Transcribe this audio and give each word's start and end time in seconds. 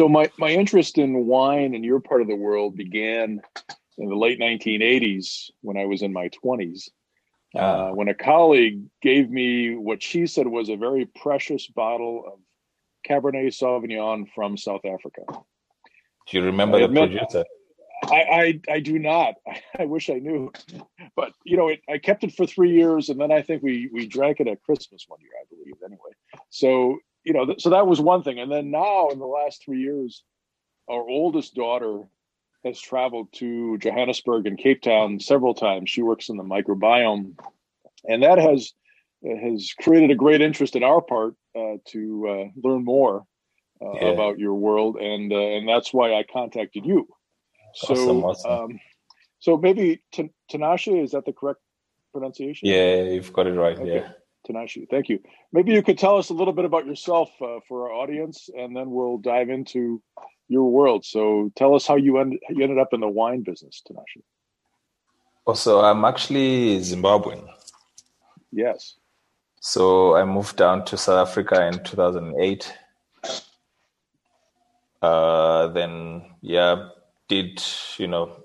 So 0.00 0.08
my 0.08 0.30
my 0.38 0.48
interest 0.48 0.96
in 0.96 1.26
wine 1.26 1.74
in 1.74 1.84
your 1.84 2.00
part 2.00 2.22
of 2.22 2.26
the 2.26 2.34
world 2.34 2.74
began 2.74 3.42
in 3.98 4.08
the 4.08 4.16
late 4.16 4.40
1980s 4.40 5.50
when 5.60 5.76
I 5.76 5.84
was 5.84 6.00
in 6.00 6.10
my 6.10 6.30
20s. 6.42 6.88
Uh, 7.54 7.90
when 7.90 8.08
a 8.08 8.14
colleague 8.14 8.80
gave 9.02 9.28
me 9.28 9.74
what 9.74 10.02
she 10.02 10.26
said 10.26 10.46
was 10.46 10.70
a 10.70 10.76
very 10.76 11.04
precious 11.04 11.66
bottle 11.66 12.24
of 12.26 12.38
Cabernet 13.06 13.48
Sauvignon 13.48 14.24
from 14.34 14.56
South 14.56 14.86
Africa. 14.86 15.20
Do 15.26 16.38
you 16.38 16.44
remember 16.44 16.78
I 16.78 16.80
the 16.80 16.84
admit, 16.86 17.10
producer? 17.10 17.44
I, 18.04 18.16
I, 18.16 18.60
I 18.70 18.80
do 18.80 18.98
not. 18.98 19.34
I 19.78 19.84
wish 19.84 20.08
I 20.08 20.14
knew, 20.14 20.50
but 21.14 21.34
you 21.44 21.58
know, 21.58 21.68
it, 21.68 21.82
I 21.90 21.98
kept 21.98 22.24
it 22.24 22.32
for 22.32 22.46
three 22.46 22.72
years, 22.72 23.10
and 23.10 23.20
then 23.20 23.30
I 23.30 23.42
think 23.42 23.62
we 23.62 23.90
we 23.92 24.06
drank 24.06 24.40
it 24.40 24.48
at 24.48 24.62
Christmas 24.62 25.04
one 25.08 25.20
year, 25.20 25.32
I 25.38 25.44
believe. 25.54 25.74
Anyway, 25.84 26.12
so 26.48 26.96
you 27.24 27.32
know, 27.32 27.46
th- 27.46 27.60
so 27.60 27.70
that 27.70 27.86
was 27.86 28.00
one 28.00 28.22
thing, 28.22 28.38
and 28.38 28.50
then 28.50 28.70
now 28.70 29.08
in 29.10 29.18
the 29.18 29.26
last 29.26 29.62
three 29.64 29.80
years, 29.80 30.22
our 30.88 31.02
oldest 31.08 31.54
daughter 31.54 32.02
has 32.64 32.80
traveled 32.80 33.32
to 33.32 33.78
Johannesburg 33.78 34.46
and 34.46 34.58
Cape 34.58 34.82
Town 34.82 35.20
several 35.20 35.54
times. 35.54 35.90
She 35.90 36.02
works 36.02 36.28
in 36.28 36.36
the 36.36 36.42
microbiome, 36.42 37.38
and 38.04 38.22
that 38.22 38.38
has 38.38 38.72
has 39.24 39.72
created 39.78 40.10
a 40.10 40.14
great 40.14 40.40
interest 40.40 40.76
in 40.76 40.82
our 40.82 41.00
part 41.00 41.34
uh, 41.56 41.76
to 41.88 42.28
uh, 42.28 42.68
learn 42.68 42.84
more 42.84 43.26
uh, 43.82 43.92
yeah. 43.92 44.08
about 44.08 44.38
your 44.38 44.54
world, 44.54 44.96
and 44.96 45.32
uh, 45.32 45.36
and 45.36 45.68
that's 45.68 45.92
why 45.92 46.14
I 46.14 46.24
contacted 46.30 46.84
you. 46.86 47.06
So, 47.74 47.94
awesome, 47.94 48.24
awesome. 48.24 48.50
Um, 48.50 48.80
so 49.38 49.56
maybe 49.56 50.02
T- 50.12 50.32
Tinashe 50.52 51.02
is 51.02 51.12
that 51.12 51.24
the 51.24 51.32
correct 51.32 51.60
pronunciation? 52.12 52.68
Yeah, 52.68 53.02
you've 53.02 53.32
got 53.32 53.46
it 53.46 53.52
right. 53.52 53.78
Okay. 53.78 53.94
Yeah. 53.94 54.12
Tinashe, 54.48 54.88
thank 54.90 55.08
you. 55.08 55.20
Maybe 55.52 55.72
you 55.72 55.82
could 55.82 55.98
tell 55.98 56.16
us 56.16 56.30
a 56.30 56.34
little 56.34 56.52
bit 56.52 56.64
about 56.64 56.86
yourself 56.86 57.30
uh, 57.40 57.60
for 57.68 57.90
our 57.90 57.92
audience, 57.92 58.48
and 58.56 58.74
then 58.74 58.90
we'll 58.90 59.18
dive 59.18 59.50
into 59.50 60.02
your 60.48 60.70
world. 60.70 61.04
So 61.04 61.52
tell 61.56 61.74
us 61.74 61.86
how 61.86 61.96
you, 61.96 62.18
end, 62.18 62.38
you 62.48 62.62
ended 62.62 62.78
up 62.78 62.92
in 62.92 63.00
the 63.00 63.08
wine 63.08 63.42
business, 63.42 63.82
Tinashe. 63.88 64.22
Oh, 65.46 65.54
so 65.54 65.80
I'm 65.80 66.04
actually 66.04 66.78
Zimbabwean. 66.78 67.46
Yes. 68.52 68.96
So 69.60 70.16
I 70.16 70.24
moved 70.24 70.56
down 70.56 70.84
to 70.86 70.96
South 70.96 71.28
Africa 71.28 71.66
in 71.66 71.84
2008. 71.84 72.72
Uh, 75.02 75.68
then, 75.68 76.22
yeah, 76.40 76.88
did, 77.28 77.62
you 77.96 78.06
know, 78.06 78.39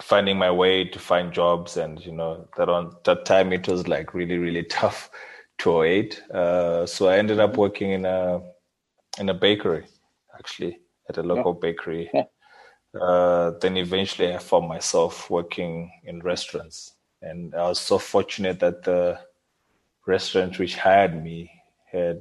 finding 0.00 0.36
my 0.36 0.50
way 0.50 0.84
to 0.84 0.98
find 0.98 1.32
jobs. 1.32 1.76
And, 1.76 2.04
you 2.04 2.12
know, 2.12 2.48
that 2.56 2.68
on 2.68 2.96
that 3.04 3.24
time 3.24 3.52
it 3.52 3.68
was 3.68 3.88
like 3.88 4.14
really, 4.14 4.38
really 4.38 4.64
tough 4.70 5.10
to 5.58 5.82
08. 5.82 6.22
Uh, 6.32 6.86
so 6.86 7.08
I 7.08 7.18
ended 7.18 7.40
up 7.40 7.56
working 7.56 7.90
in 7.90 8.04
a, 8.04 8.40
in 9.18 9.28
a 9.28 9.34
bakery, 9.34 9.86
actually, 10.38 10.78
at 11.08 11.18
a 11.18 11.22
local 11.22 11.54
bakery. 11.54 12.10
Uh, 13.00 13.50
then 13.60 13.76
eventually 13.76 14.32
I 14.32 14.38
found 14.38 14.68
myself 14.68 15.28
working 15.28 15.90
in 16.04 16.20
restaurants. 16.20 16.94
And 17.22 17.52
I 17.54 17.68
was 17.68 17.80
so 17.80 17.98
fortunate 17.98 18.60
that 18.60 18.84
the 18.84 19.18
restaurant 20.06 20.60
which 20.60 20.76
hired 20.76 21.20
me 21.20 21.50
had 21.90 22.20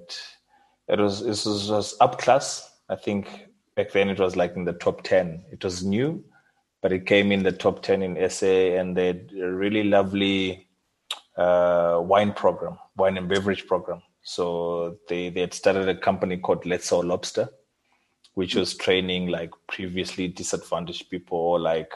it 0.88 1.00
was 1.00 1.22
it 1.22 1.28
was 1.28 1.68
just 1.68 2.02
up 2.02 2.20
class. 2.20 2.70
I 2.90 2.96
think 2.96 3.48
back 3.76 3.92
then 3.92 4.10
it 4.10 4.20
was 4.20 4.36
like 4.36 4.56
in 4.56 4.66
the 4.66 4.74
top 4.74 5.04
ten. 5.04 5.44
It 5.52 5.64
was 5.64 5.84
new, 5.84 6.24
but 6.84 6.94
it 6.94 7.08
came 7.08 7.32
in 7.32 7.42
the 7.42 7.52
top 7.52 7.82
ten 7.82 8.04
in 8.04 8.30
SA, 8.30 8.46
and 8.46 8.96
they 8.96 9.08
had 9.08 9.32
a 9.42 9.52
really 9.52 9.84
lovely 9.86 10.68
uh, 11.36 12.00
wine 12.04 12.34
program, 12.34 12.78
wine 12.96 13.18
and 13.18 13.28
beverage 13.28 13.66
program. 13.66 14.04
So 14.22 14.98
they 15.10 15.30
they 15.30 15.42
had 15.42 15.56
started 15.56 15.90
a 15.90 15.96
company 15.96 16.38
called 16.38 16.68
Let's 16.68 16.92
All 16.92 17.04
Lobster, 17.04 17.50
which 18.36 18.54
was 18.54 18.76
training 18.76 19.30
like 19.30 19.50
previously 19.68 20.28
disadvantaged 20.28 21.10
people 21.10 21.40
or 21.40 21.60
like 21.60 21.92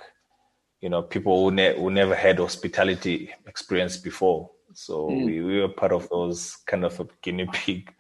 you 0.82 0.90
know 0.90 1.04
people 1.04 1.44
who, 1.44 1.52
ne- 1.52 1.78
who 1.78 1.92
never 1.92 2.16
had 2.16 2.40
hospitality 2.40 3.30
experience 3.46 3.98
before 3.98 4.50
so 4.74 5.08
mm. 5.08 5.26
we, 5.26 5.42
we 5.42 5.60
were 5.60 5.70
part 5.70 5.92
of 5.92 6.08
those 6.10 6.56
kind 6.68 6.86
of 6.86 7.00
a 7.00 7.08
guinea 7.22 7.48
pig. 7.54 7.92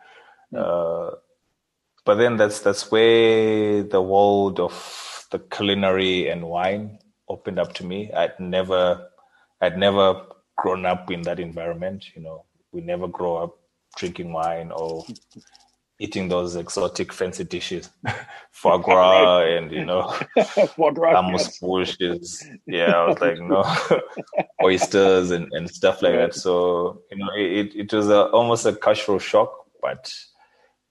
Mm. 0.53 0.59
Uh, 0.59 1.16
but 2.06 2.16
then 2.16 2.38
that's 2.38 2.59
that's 2.59 2.90
where 2.91 3.84
the 3.84 4.01
world 4.01 4.59
of 4.59 4.73
the 5.31 5.39
culinary 5.39 6.29
and 6.29 6.43
wine 6.43 6.99
opened 7.27 7.59
up 7.59 7.73
to 7.73 7.85
me. 7.85 8.11
I'd 8.13 8.39
never 8.39 9.09
I'd 9.61 9.77
never 9.77 10.21
grown 10.55 10.85
up 10.85 11.11
in 11.11 11.21
that 11.23 11.39
environment. 11.39 12.15
You 12.15 12.21
know, 12.21 12.45
we 12.71 12.81
never 12.81 13.07
grow 13.07 13.37
up 13.37 13.59
drinking 13.95 14.31
wine 14.31 14.71
or 14.71 15.05
eating 15.99 16.29
those 16.29 16.55
exotic 16.55 17.11
fancy 17.11 17.43
dishes, 17.43 17.89
foie 18.51 18.77
gras 18.77 19.39
and 19.41 19.71
you 19.71 19.83
know, 19.85 20.16
gras, 20.93 21.59
bushes. 21.59 22.45
Yeah, 22.67 22.91
I 22.91 23.07
was 23.07 23.19
like, 23.19 23.39
no, 23.39 23.63
oysters 24.63 25.31
and, 25.31 25.51
and 25.53 25.69
stuff 25.69 26.01
like 26.01 26.13
that. 26.13 26.35
So 26.35 27.01
you 27.11 27.17
know, 27.17 27.29
it 27.35 27.75
it 27.75 27.93
was 27.93 28.09
a, 28.09 28.25
almost 28.27 28.66
a 28.66 28.75
cultural 28.75 29.19
shock, 29.19 29.51
but 29.81 30.13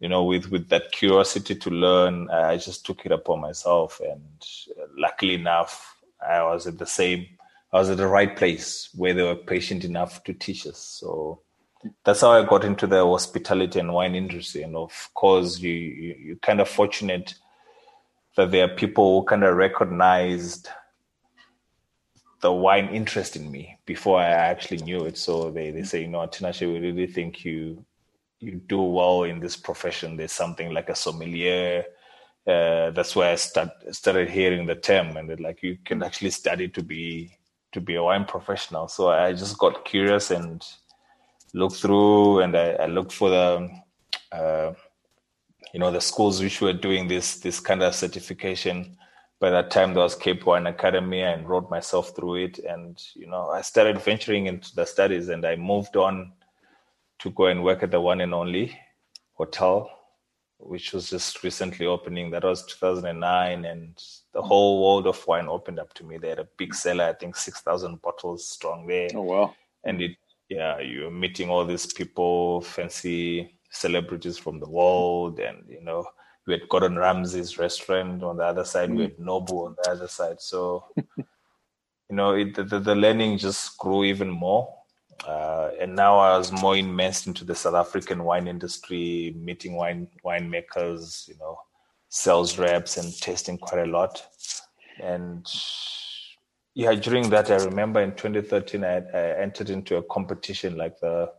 you 0.01 0.09
know, 0.09 0.25
with 0.25 0.51
with 0.51 0.69
that 0.69 0.93
curiosity 0.93 1.55
to 1.55 1.71
learn, 1.71 2.29
I 2.31 2.57
just 2.57 2.85
took 2.85 3.07
it 3.07 3.13
upon 3.13 3.41
myself, 3.41 4.01
and 4.01 4.45
uh, 4.71 4.87
luckily 4.97 5.35
enough, 5.35 5.97
I 6.27 6.43
was 6.43 6.67
at 6.67 6.79
the 6.79 6.87
same. 6.87 7.27
I 7.73 7.79
was 7.79 7.91
at 7.91 7.97
the 7.97 8.07
right 8.07 8.35
place 8.37 8.89
where 8.95 9.15
they 9.15 9.23
were 9.23 9.35
patient 9.35 9.85
enough 9.85 10.23
to 10.25 10.33
teach 10.33 10.67
us. 10.67 10.79
So 10.79 11.41
that's 12.05 12.21
how 12.21 12.31
I 12.31 12.45
got 12.45 12.65
into 12.65 12.87
the 12.87 13.05
hospitality 13.05 13.79
and 13.79 13.93
wine 13.93 14.15
industry. 14.15 14.63
And 14.63 14.77
of 14.77 15.11
course, 15.15 15.59
you, 15.59 15.73
you 15.73 16.17
you're 16.19 16.37
kind 16.37 16.61
of 16.61 16.69
fortunate 16.69 17.35
that 18.37 18.51
there 18.51 18.65
are 18.65 18.75
people 18.75 19.21
who 19.21 19.27
kind 19.27 19.45
of 19.45 19.57
recognized 19.57 20.69
the 22.41 22.53
wine 22.53 22.89
interest 22.89 23.35
in 23.35 23.51
me 23.51 23.79
before 23.87 24.21
I 24.21 24.27
actually 24.29 24.83
knew 24.83 25.05
it. 25.05 25.17
So 25.17 25.51
they, 25.51 25.71
they 25.71 25.83
say, 25.83 26.03
you 26.03 26.09
know, 26.09 26.19
Tinashe, 26.21 26.61
we 26.61 26.79
really 26.79 27.07
think 27.07 27.45
you 27.45 27.85
you 28.47 28.61
do 28.69 28.81
well 28.81 29.25
in 29.25 29.41
this 29.41 29.57
profession. 29.57 30.17
There's 30.17 30.33
something 30.33 30.73
like 30.73 30.89
a 30.89 30.95
sommelier. 30.95 31.85
Uh, 32.47 32.91
that's 32.93 33.17
where 33.17 33.33
I 33.33 33.35
start, 33.35 33.71
started 33.91 34.31
hearing 34.31 34.67
the 34.67 34.77
term, 34.77 35.17
and 35.17 35.41
like 35.41 35.65
you 35.65 35.79
can 35.85 36.03
actually 36.05 36.31
study 36.31 36.69
to 36.69 36.83
be 36.83 37.37
to 37.73 37.81
be 37.81 37.97
a 37.97 38.03
wine 38.03 38.25
professional. 38.25 38.87
So 38.87 39.11
I 39.11 39.33
just 39.33 39.59
got 39.59 39.85
curious 39.85 40.31
and 40.31 40.65
looked 41.53 41.77
through 41.77 42.41
and 42.41 42.57
I, 42.57 42.71
I 42.71 42.87
looked 42.87 43.13
for 43.13 43.29
the, 43.29 43.69
uh, 44.33 44.73
you 45.75 45.81
know, 45.81 45.91
the 45.91 46.01
schools 46.01 46.41
which 46.41 46.61
were 46.61 46.73
doing 46.73 47.09
this 47.09 47.41
this 47.41 47.59
kind 47.59 47.83
of 47.83 47.95
certification. 47.95 48.97
By 49.41 49.51
that 49.51 49.71
time, 49.71 49.93
there 49.93 50.05
was 50.05 50.15
Cape 50.15 50.47
Wine 50.47 50.69
Academy. 50.69 51.25
I 51.25 51.35
enrolled 51.35 51.69
myself 51.69 52.15
through 52.15 52.37
it, 52.37 52.59
and 52.61 53.03
you 53.17 53.27
know, 53.27 53.51
I 53.51 53.63
started 53.63 54.01
venturing 54.01 54.47
into 54.47 54.75
the 54.75 54.87
studies, 54.87 55.29
and 55.29 55.45
I 55.45 55.57
moved 55.57 55.97
on 55.97 56.33
to 57.21 57.31
go 57.31 57.47
and 57.47 57.65
work 57.65 57.83
at 57.83 57.91
the 57.91 58.01
one 58.01 58.21
and 58.21 58.35
only 58.35 58.79
hotel, 59.35 59.91
which 60.59 60.93
was 60.93 61.11
just 61.11 61.43
recently 61.43 61.87
opening. 61.87 62.31
That 62.31 62.45
was 62.45 62.65
2009, 62.67 63.65
and 63.65 64.03
the 64.33 64.43
whole 64.43 64.83
world 64.83 65.07
of 65.07 65.27
wine 65.27 65.49
opened 65.49 65.79
up 65.79 65.93
to 65.95 66.05
me. 66.05 66.19
They 66.19 66.31
had 66.31 66.39
a 66.39 66.49
big 66.57 66.75
cellar, 66.75 67.05
I 67.05 67.13
think 67.13 67.37
6,000 67.37 68.01
bottles 68.03 68.49
strong 68.49 68.87
there. 68.87 69.09
Oh 69.15 69.23
wow! 69.23 69.55
And 69.85 70.01
it 70.03 70.17
yeah, 70.49 70.79
you're 70.79 71.11
meeting 71.11 71.51
all 71.51 71.65
these 71.65 71.93
people, 71.93 72.61
fancy 72.61 73.59
celebrities 73.71 74.39
from 74.39 74.61
the 74.61 74.69
world, 74.69 75.41
and 75.41 75.65
you 75.69 75.83
know, 75.83 76.07
we 76.47 76.55
had 76.55 76.69
Gordon 76.69 76.97
Ramsay's 76.97 77.59
restaurant 77.59 78.23
on 78.23 78.37
the 78.37 78.45
other 78.45 78.65
side, 78.65 78.91
mm. 78.91 78.97
we 78.97 79.03
had 79.05 79.17
Nobu 79.19 79.67
on 79.67 79.77
the 79.83 79.91
other 79.91 80.09
side. 80.09 80.41
So, 80.41 80.85
you 80.97 81.25
know, 82.11 82.33
it, 82.33 82.55
the, 82.55 82.79
the 82.79 82.95
learning 82.95 83.39
just 83.39 83.77
grew 83.79 84.05
even 84.05 84.31
more. 84.31 84.73
Uh, 85.27 85.71
and 85.81 85.95
now 85.95 86.19
I 86.19 86.37
was 86.37 86.53
more 86.53 86.77
immersed 86.77 87.27
into 87.27 87.45
the 87.45 87.55
South 87.55 87.75
African 87.75 88.25
wine 88.25 88.47
industry, 88.49 89.35
meeting 89.37 89.75
wine 89.75 90.09
winemakers, 90.25 91.29
you 91.29 91.37
know, 91.39 91.59
sales 92.09 92.59
reps, 92.59 92.97
and 92.97 93.17
tasting 93.21 93.59
quite 93.59 93.83
a 93.83 93.91
lot. 93.91 94.25
And 95.03 95.47
yeah, 96.75 96.95
during 96.95 97.31
that, 97.31 97.51
I 97.51 97.57
remember 97.57 98.01
in 98.01 98.13
2013, 98.13 98.85
I, 98.85 98.97
I, 98.97 99.41
entered 99.41 99.71
into 99.71 99.97
a 99.97 100.03
competition 100.03 100.77
like 100.77 101.01
the 101.01 101.33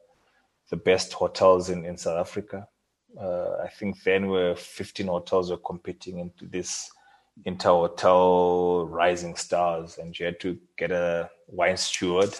the 0.69 0.77
best 0.77 1.13
hotels 1.13 1.69
in, 1.69 1.85
in 1.85 1.97
South 1.97 2.17
Africa. 2.17 2.67
Uh, 3.19 3.51
I 3.63 3.69
think 3.69 4.03
then 4.03 4.27
were 4.27 4.53
15 4.55 5.07
hotels 5.07 5.49
were 5.49 5.57
competing 5.57 6.19
into 6.19 6.45
this 6.45 6.91
inter 7.45 7.69
hotel 7.69 8.85
rising 8.87 9.35
stars, 9.35 9.97
and 9.97 10.17
you 10.17 10.25
had 10.25 10.39
to 10.41 10.57
get 10.77 10.91
a 10.91 11.29
wine 11.47 11.77
steward 11.77 12.37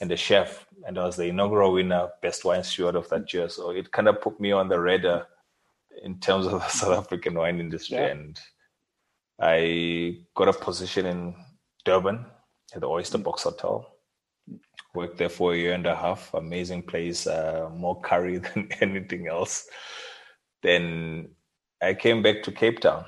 and 0.00 0.10
a 0.12 0.16
chef, 0.16 0.66
and 0.86 0.98
I 0.98 1.04
was 1.04 1.16
the 1.16 1.26
inaugural 1.26 1.72
winner, 1.72 2.08
best 2.22 2.44
wine 2.44 2.64
steward 2.64 2.96
of 2.96 3.08
that 3.10 3.32
year. 3.32 3.48
So 3.48 3.70
it 3.70 3.92
kind 3.92 4.08
of 4.08 4.20
put 4.20 4.40
me 4.40 4.52
on 4.52 4.68
the 4.68 4.80
radar 4.80 5.26
in 6.02 6.18
terms 6.20 6.46
of 6.46 6.52
the 6.60 6.68
South 6.68 6.96
African 6.96 7.34
wine 7.34 7.60
industry, 7.60 7.98
yeah. 7.98 8.06
and 8.06 8.40
I 9.40 10.18
got 10.34 10.48
a 10.48 10.52
position 10.52 11.06
in 11.06 11.34
Durban 11.84 12.26
at 12.74 12.80
the 12.80 12.88
Oyster 12.88 13.18
mm. 13.18 13.24
Box 13.24 13.44
Hotel. 13.44 13.86
Worked 14.94 15.18
there 15.18 15.28
for 15.28 15.54
a 15.54 15.56
year 15.56 15.74
and 15.74 15.86
a 15.86 15.94
half. 15.94 16.34
Amazing 16.34 16.82
place, 16.82 17.26
uh, 17.26 17.70
more 17.72 18.00
curry 18.00 18.38
than 18.54 18.68
anything 18.80 19.28
else. 19.28 19.68
Then 20.62 21.30
I 21.80 21.94
came 21.94 22.22
back 22.22 22.42
to 22.42 22.52
Cape 22.52 22.80
Town, 22.80 23.04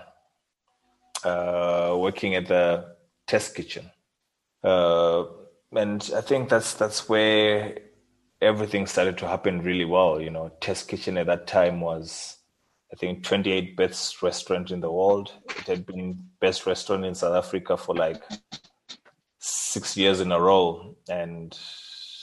uh, 1.25 1.94
working 1.99 2.35
at 2.35 2.47
the 2.47 2.94
test 3.27 3.55
kitchen, 3.55 3.91
uh, 4.65 5.25
and 5.74 6.10
I 6.14 6.20
think 6.20 6.48
that's 6.48 6.74
that's 6.74 7.08
where 7.08 7.78
everything 8.40 8.86
started 8.86 9.19
to 9.19 9.28
happen 9.28 9.62
really 9.62 9.84
well. 9.84 10.20
You 10.20 10.30
know, 10.30 10.50
test 10.60 10.88
kitchen 10.88 11.16
at 11.19 11.26
that 11.26 11.46
time 11.46 11.80
was. 11.80 12.38
I 12.92 12.94
think 12.94 13.24
28 13.24 13.74
best 13.74 14.22
restaurant 14.22 14.70
in 14.70 14.80
the 14.80 14.92
world. 14.92 15.32
It 15.48 15.66
had 15.66 15.86
been 15.86 16.26
best 16.40 16.66
restaurant 16.66 17.06
in 17.06 17.14
South 17.14 17.34
Africa 17.34 17.78
for 17.78 17.94
like 17.94 18.22
six 19.38 19.96
years 19.96 20.20
in 20.20 20.30
a 20.30 20.38
row, 20.38 20.94
and 21.08 21.58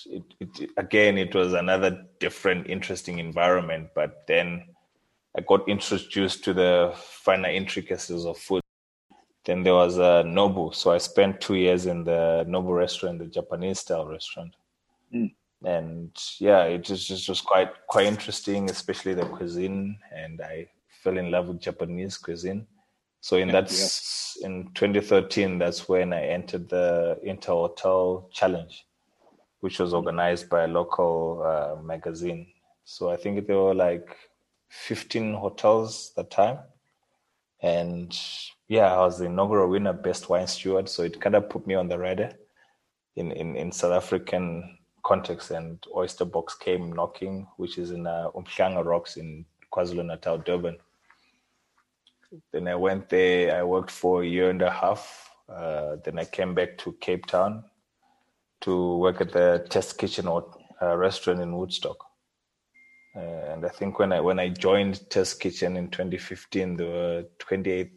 it, 0.05 0.23
it, 0.39 0.69
again 0.77 1.17
it 1.17 1.33
was 1.33 1.53
another 1.53 2.05
different, 2.19 2.69
interesting 2.69 3.17
environment. 3.17 3.89
But 3.95 4.27
then 4.27 4.67
I 5.35 5.41
got 5.41 5.67
introduced 5.67 6.43
to 6.43 6.53
the 6.53 6.93
finer 6.95 7.49
intricacies 7.49 8.25
of 8.25 8.37
food. 8.37 8.61
Then 9.49 9.63
there 9.63 9.73
was 9.73 9.97
a 9.97 10.23
Nobu. 10.37 10.75
So 10.75 10.91
I 10.91 10.99
spent 10.99 11.41
two 11.41 11.55
years 11.55 11.87
in 11.87 12.03
the 12.03 12.45
Nobu 12.47 12.71
restaurant, 12.77 13.17
the 13.17 13.25
Japanese 13.25 13.79
style 13.79 14.05
restaurant. 14.05 14.53
Mm. 15.11 15.33
And 15.65 16.11
yeah, 16.37 16.65
it 16.65 16.87
was 16.87 17.07
just, 17.07 17.45
quite 17.45 17.71
quite 17.87 18.05
interesting, 18.05 18.69
especially 18.69 19.15
the 19.15 19.25
cuisine. 19.25 19.97
And 20.15 20.39
I 20.39 20.67
fell 21.01 21.17
in 21.17 21.31
love 21.31 21.47
with 21.47 21.59
Japanese 21.59 22.15
cuisine. 22.15 22.67
So 23.21 23.37
in 23.37 23.47
that 23.47 23.71
yeah. 23.71 24.45
in 24.45 24.69
2013, 24.75 25.57
that's 25.57 25.89
when 25.89 26.13
I 26.13 26.27
entered 26.27 26.69
the 26.69 27.17
Inter 27.23 27.53
Hotel 27.53 28.29
Challenge, 28.31 28.85
which 29.61 29.79
was 29.79 29.95
organized 29.95 30.47
by 30.47 30.65
a 30.65 30.67
local 30.67 31.41
uh, 31.43 31.81
magazine. 31.81 32.45
So 32.83 33.09
I 33.09 33.17
think 33.17 33.47
there 33.47 33.57
were 33.57 33.73
like 33.73 34.15
15 34.69 35.33
hotels 35.33 36.13
that 36.15 36.29
time. 36.29 36.59
And 37.61 38.17
yeah, 38.67 38.93
I 38.93 38.99
was 38.99 39.19
the 39.19 39.25
inaugural 39.25 39.69
winner, 39.69 39.93
best 39.93 40.29
wine 40.29 40.47
steward. 40.47 40.87
So 40.87 41.03
it 41.03 41.19
kind 41.19 41.35
of 41.35 41.49
put 41.49 41.67
me 41.67 41.75
on 41.75 41.87
the 41.87 41.97
radar 41.97 42.31
in, 43.15 43.31
in, 43.31 43.55
in 43.55 43.71
South 43.71 43.91
African 43.91 44.77
context. 45.03 45.51
And 45.51 45.83
Oyster 45.95 46.25
Box 46.25 46.55
came 46.55 46.93
knocking, 46.93 47.47
which 47.57 47.77
is 47.77 47.91
in 47.91 48.07
uh, 48.07 48.29
Umhlanga 48.35 48.85
Rocks 48.85 49.17
in 49.17 49.45
KwaZulu 49.73 50.05
Natal, 50.05 50.37
Durban. 50.37 50.77
Then 52.51 52.67
I 52.67 52.75
went 52.75 53.09
there. 53.09 53.55
I 53.55 53.63
worked 53.63 53.91
for 53.91 54.23
a 54.23 54.27
year 54.27 54.49
and 54.49 54.61
a 54.61 54.69
half. 54.69 55.29
Uh, 55.49 55.97
then 56.05 56.19
I 56.19 56.25
came 56.25 56.53
back 56.53 56.77
to 56.77 56.91
Cape 57.01 57.25
Town 57.25 57.63
to 58.61 58.97
work 58.97 59.19
at 59.19 59.31
the 59.31 59.65
Test 59.69 59.97
Kitchen 59.97 60.27
or, 60.27 60.55
uh, 60.81 60.95
restaurant 60.95 61.41
in 61.41 61.55
Woodstock. 61.55 62.08
Uh, 63.19 63.53
and 63.53 63.65
I 63.65 63.69
think 63.69 63.99
when 63.99 64.13
I 64.13 64.21
when 64.21 64.39
I 64.39 64.49
joined 64.49 65.09
Test 65.09 65.39
Kitchen 65.39 65.75
in 65.75 65.89
2015, 65.89 66.77
there 66.77 66.87
were 66.87 67.25
28 67.39 67.91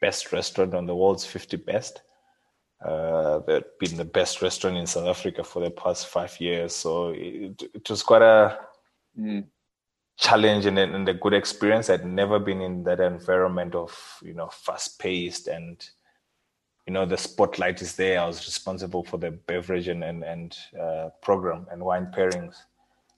best 0.00 0.32
restaurant 0.32 0.74
on 0.74 0.86
the 0.86 0.94
world's 0.94 1.26
50 1.26 1.56
best. 1.58 2.02
Uh, 2.84 3.40
that 3.40 3.78
been 3.78 3.96
the 3.96 4.04
best 4.04 4.40
restaurant 4.40 4.76
in 4.76 4.86
South 4.86 5.06
Africa 5.06 5.44
for 5.44 5.62
the 5.62 5.70
past 5.70 6.06
five 6.06 6.40
years. 6.40 6.74
So 6.74 7.10
it, 7.10 7.62
it 7.74 7.90
was 7.90 8.02
quite 8.02 8.22
a 8.22 8.58
mm. 9.18 9.44
challenge 10.16 10.64
and, 10.64 10.78
and 10.78 11.08
a 11.08 11.14
good 11.14 11.34
experience. 11.34 11.90
I'd 11.90 12.06
never 12.06 12.38
been 12.38 12.62
in 12.62 12.84
that 12.84 13.00
environment 13.00 13.74
of 13.74 14.18
you 14.22 14.32
know 14.32 14.48
fast 14.48 14.98
paced 14.98 15.48
and 15.48 15.86
you 16.86 16.94
know 16.94 17.04
the 17.04 17.18
spotlight 17.18 17.82
is 17.82 17.96
there. 17.96 18.20
I 18.20 18.26
was 18.26 18.46
responsible 18.46 19.04
for 19.04 19.18
the 19.18 19.32
beverage 19.32 19.88
and 19.88 20.02
and, 20.02 20.22
and 20.24 20.56
uh, 20.80 21.10
program 21.20 21.66
and 21.70 21.84
wine 21.84 22.12
pairings. 22.16 22.56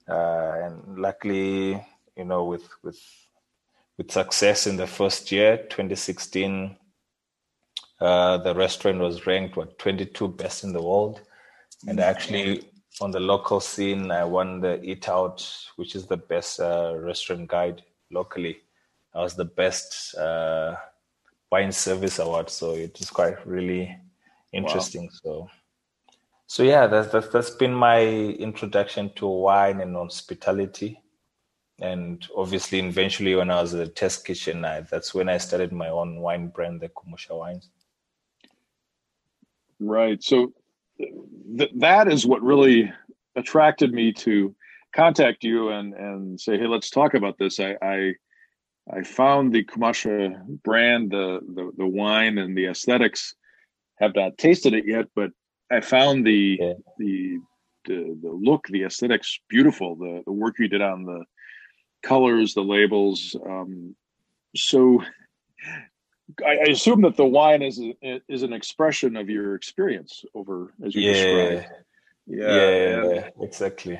Uh, 0.07 0.53
and 0.63 0.99
luckily, 0.99 1.81
you 2.17 2.25
know, 2.25 2.45
with 2.45 2.67
with 2.83 3.01
with 3.97 4.11
success 4.11 4.67
in 4.67 4.77
the 4.77 4.87
first 4.87 5.31
year, 5.31 5.57
2016, 5.57 6.75
uh, 8.01 8.37
the 8.37 8.55
restaurant 8.55 8.99
was 8.99 9.25
ranked 9.27 9.55
what 9.55 9.77
22 9.79 10.27
best 10.29 10.63
in 10.63 10.73
the 10.73 10.81
world, 10.81 11.21
and 11.87 11.99
mm-hmm. 11.99 12.09
actually 12.09 12.63
on 13.01 13.11
the 13.11 13.19
local 13.19 13.59
scene, 13.59 14.11
I 14.11 14.23
won 14.23 14.61
the 14.61 14.81
Eat 14.83 15.09
Out, 15.09 15.47
which 15.77 15.95
is 15.95 16.05
the 16.05 16.17
best 16.17 16.59
uh, 16.59 16.95
restaurant 16.97 17.47
guide 17.47 17.83
locally. 18.11 18.57
I 19.15 19.19
was 19.19 19.35
the 19.35 19.45
best 19.45 20.15
uh, 20.15 20.75
wine 21.51 21.71
service 21.71 22.19
award, 22.19 22.49
so 22.49 22.71
it 22.71 22.97
was 22.99 23.09
quite 23.09 23.45
really 23.45 23.95
interesting. 24.51 25.03
Wow. 25.03 25.19
So 25.23 25.49
so 26.47 26.63
yeah, 26.63 26.87
that's, 26.87 27.11
that's 27.11 27.27
that's 27.29 27.49
been 27.49 27.73
my 27.73 28.01
introduction 28.03 29.11
to 29.15 29.27
wine 29.27 29.81
and 29.81 29.95
hospitality, 29.95 31.01
and 31.79 32.25
obviously, 32.35 32.79
eventually, 32.79 33.35
when 33.35 33.49
I 33.49 33.61
was 33.61 33.73
at 33.73 33.79
the 33.79 33.87
test 33.87 34.25
kitchen, 34.25 34.63
I, 34.63 34.81
that's 34.81 35.13
when 35.13 35.29
I 35.29 35.37
started 35.37 35.71
my 35.71 35.89
own 35.89 36.19
wine 36.19 36.47
brand, 36.47 36.81
the 36.81 36.89
Kumusha 36.89 37.37
Wines. 37.37 37.69
Right. 39.79 40.21
So 40.23 40.53
th- 40.99 41.71
that 41.75 42.07
is 42.07 42.25
what 42.25 42.41
really 42.41 42.91
attracted 43.35 43.91
me 43.91 44.13
to 44.13 44.55
contact 44.95 45.43
you 45.43 45.69
and 45.69 45.93
and 45.93 46.39
say, 46.39 46.57
hey, 46.57 46.67
let's 46.67 46.89
talk 46.89 47.15
about 47.15 47.37
this. 47.37 47.59
I 47.59 47.75
I, 47.81 48.13
I 48.91 49.03
found 49.03 49.51
the 49.51 49.63
Kumusha 49.63 50.39
brand, 50.63 51.11
the, 51.11 51.39
the 51.55 51.71
the 51.77 51.87
wine 51.87 52.37
and 52.37 52.55
the 52.55 52.67
aesthetics. 52.67 53.35
Have 53.99 54.15
not 54.15 54.37
tasted 54.37 54.73
it 54.73 54.85
yet, 54.87 55.05
but 55.15 55.31
I 55.73 55.81
found 55.81 56.25
the, 56.25 56.57
yeah. 56.59 56.73
the 56.97 57.39
the 57.85 58.17
the 58.21 58.31
look, 58.31 58.67
the 58.67 58.83
aesthetics 58.83 59.39
beautiful. 59.49 59.95
The 59.95 60.23
the 60.25 60.31
work 60.31 60.59
you 60.59 60.67
did 60.67 60.81
on 60.81 61.03
the 61.03 61.25
colors, 62.01 62.53
the 62.53 62.61
labels. 62.61 63.35
Um, 63.45 63.95
so, 64.55 65.03
I, 66.45 66.57
I, 66.57 66.69
assume 66.69 67.01
that 67.01 67.17
the 67.17 67.25
wine 67.25 67.61
is 67.61 67.79
a, 67.79 68.21
is 68.29 68.43
an 68.43 68.53
expression 68.53 69.15
of 69.15 69.29
your 69.29 69.55
experience 69.55 70.23
over 70.35 70.73
as 70.85 70.93
you 70.93 71.01
yeah. 71.01 71.13
described. 71.13 71.73
Yeah, 72.27 72.69
yeah, 72.69 73.13
yeah, 73.13 73.29
exactly. 73.41 73.99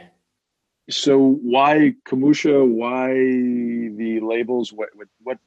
So, 0.90 1.18
why 1.20 1.96
Kumusha? 2.06 2.66
Why 2.68 3.14
the 3.14 4.20
labels? 4.22 4.72
What 4.72 4.90
what 5.22 5.40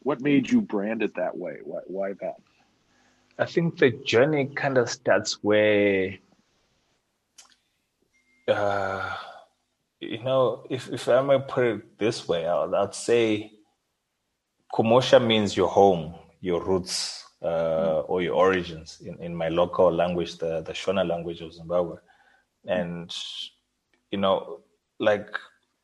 what 0.00 0.20
made 0.20 0.50
you 0.50 0.60
brand 0.60 1.02
it 1.02 1.14
that 1.16 1.36
way? 1.36 1.58
Why 1.62 1.80
why 1.86 2.12
that? 2.20 2.36
I 3.38 3.46
think 3.46 3.78
the 3.78 3.90
journey 3.90 4.46
kind 4.46 4.78
of 4.78 4.90
starts 4.90 5.38
where, 5.42 6.18
uh, 8.48 9.14
you 10.00 10.22
know, 10.24 10.64
if, 10.68 10.90
if 10.92 11.08
I 11.08 11.22
may 11.22 11.38
put 11.38 11.66
it 11.66 11.98
this 11.98 12.26
way, 12.26 12.46
I'd, 12.46 12.74
I'd 12.74 12.94
say 12.94 13.52
Kumusha 14.74 15.24
means 15.24 15.56
your 15.56 15.68
home, 15.68 16.14
your 16.40 16.64
roots, 16.64 17.24
uh, 17.42 18.00
or 18.06 18.20
your 18.22 18.34
origins 18.34 19.00
in, 19.04 19.16
in 19.22 19.34
my 19.34 19.48
local 19.48 19.92
language, 19.92 20.38
the, 20.38 20.60
the 20.62 20.72
Shona 20.72 21.06
language 21.08 21.40
of 21.40 21.54
Zimbabwe. 21.54 21.96
And, 22.66 23.14
you 24.10 24.18
know, 24.18 24.60
like 24.98 25.28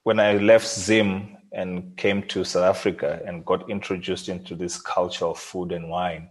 when 0.02 0.18
I 0.18 0.38
left 0.38 0.66
Zim 0.66 1.36
and 1.52 1.96
came 1.96 2.24
to 2.24 2.42
South 2.42 2.64
Africa 2.64 3.22
and 3.24 3.44
got 3.44 3.70
introduced 3.70 4.28
into 4.28 4.56
this 4.56 4.80
culture 4.80 5.26
of 5.26 5.38
food 5.38 5.70
and 5.70 5.88
wine, 5.88 6.30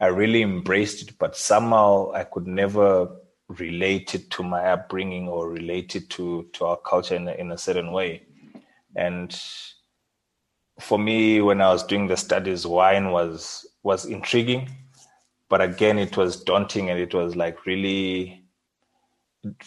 I 0.00 0.06
really 0.06 0.42
embraced 0.42 1.02
it, 1.02 1.18
but 1.18 1.36
somehow 1.36 2.12
I 2.12 2.24
could 2.24 2.46
never 2.46 3.08
relate 3.48 4.14
it 4.14 4.30
to 4.30 4.42
my 4.42 4.64
upbringing 4.64 5.28
or 5.28 5.50
relate 5.50 5.94
it 5.94 6.08
to, 6.10 6.48
to 6.54 6.64
our 6.64 6.76
culture 6.78 7.16
in 7.16 7.28
a, 7.28 7.32
in 7.32 7.52
a 7.52 7.58
certain 7.58 7.92
way. 7.92 8.22
And 8.96 9.38
for 10.80 10.98
me, 10.98 11.42
when 11.42 11.60
I 11.60 11.70
was 11.70 11.82
doing 11.84 12.06
the 12.06 12.16
studies, 12.16 12.66
wine 12.66 13.10
was 13.10 13.66
was 13.82 14.04
intriguing, 14.04 14.68
but 15.48 15.60
again, 15.60 15.98
it 15.98 16.16
was 16.16 16.42
daunting, 16.42 16.90
and 16.90 16.98
it 16.98 17.14
was 17.14 17.34
like 17.34 17.64
really, 17.66 18.44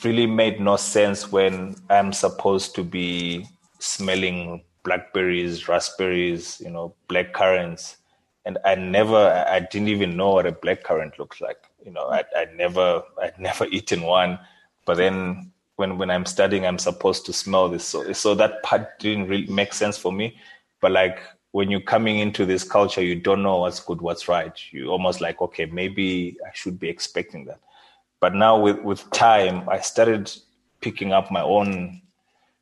really 0.03 0.27
made 0.27 0.59
no 0.59 0.75
sense 0.75 1.31
when 1.31 1.75
I'm 1.89 2.13
supposed 2.13 2.75
to 2.75 2.83
be 2.83 3.47
smelling 3.79 4.63
blackberries, 4.83 5.67
raspberries, 5.67 6.61
you 6.63 6.69
know, 6.69 6.95
black 7.07 7.33
currants 7.33 7.97
and 8.45 8.57
I 8.65 8.75
never, 8.75 9.45
I 9.47 9.59
didn't 9.61 9.87
even 9.87 10.17
know 10.17 10.31
what 10.31 10.45
a 10.45 10.51
black 10.51 10.83
currant 10.83 11.17
looks 11.17 11.39
like. 11.39 11.57
You 11.85 11.91
know, 11.91 12.07
I, 12.07 12.23
I 12.35 12.45
never, 12.55 13.03
I'd 13.21 13.39
never 13.39 13.65
eaten 13.71 14.01
one. 14.01 14.39
But 14.85 14.97
then 14.97 15.51
when 15.75 15.97
when 15.97 16.11
I'm 16.11 16.25
studying, 16.25 16.65
I'm 16.65 16.77
supposed 16.79 17.25
to 17.25 17.33
smell 17.33 17.69
this. 17.69 17.85
So 17.85 18.11
so 18.13 18.35
that 18.35 18.63
part 18.63 18.99
didn't 18.99 19.27
really 19.27 19.47
make 19.47 19.73
sense 19.73 19.97
for 19.97 20.11
me. 20.11 20.37
But 20.81 20.91
like 20.91 21.19
when 21.51 21.69
you're 21.69 21.81
coming 21.81 22.19
into 22.19 22.45
this 22.45 22.63
culture, 22.63 23.01
you 23.01 23.15
don't 23.15 23.43
know 23.43 23.59
what's 23.59 23.79
good, 23.79 24.01
what's 24.01 24.27
right. 24.27 24.53
You 24.71 24.89
almost 24.89 25.21
like, 25.21 25.41
okay, 25.41 25.65
maybe 25.65 26.37
I 26.45 26.51
should 26.53 26.79
be 26.79 26.89
expecting 26.89 27.45
that. 27.45 27.59
But 28.19 28.35
now 28.35 28.59
with 28.59 28.79
with 28.79 29.09
time, 29.11 29.67
I 29.69 29.79
started 29.79 30.31
picking 30.81 31.13
up 31.13 31.31
my 31.31 31.41
own, 31.41 32.01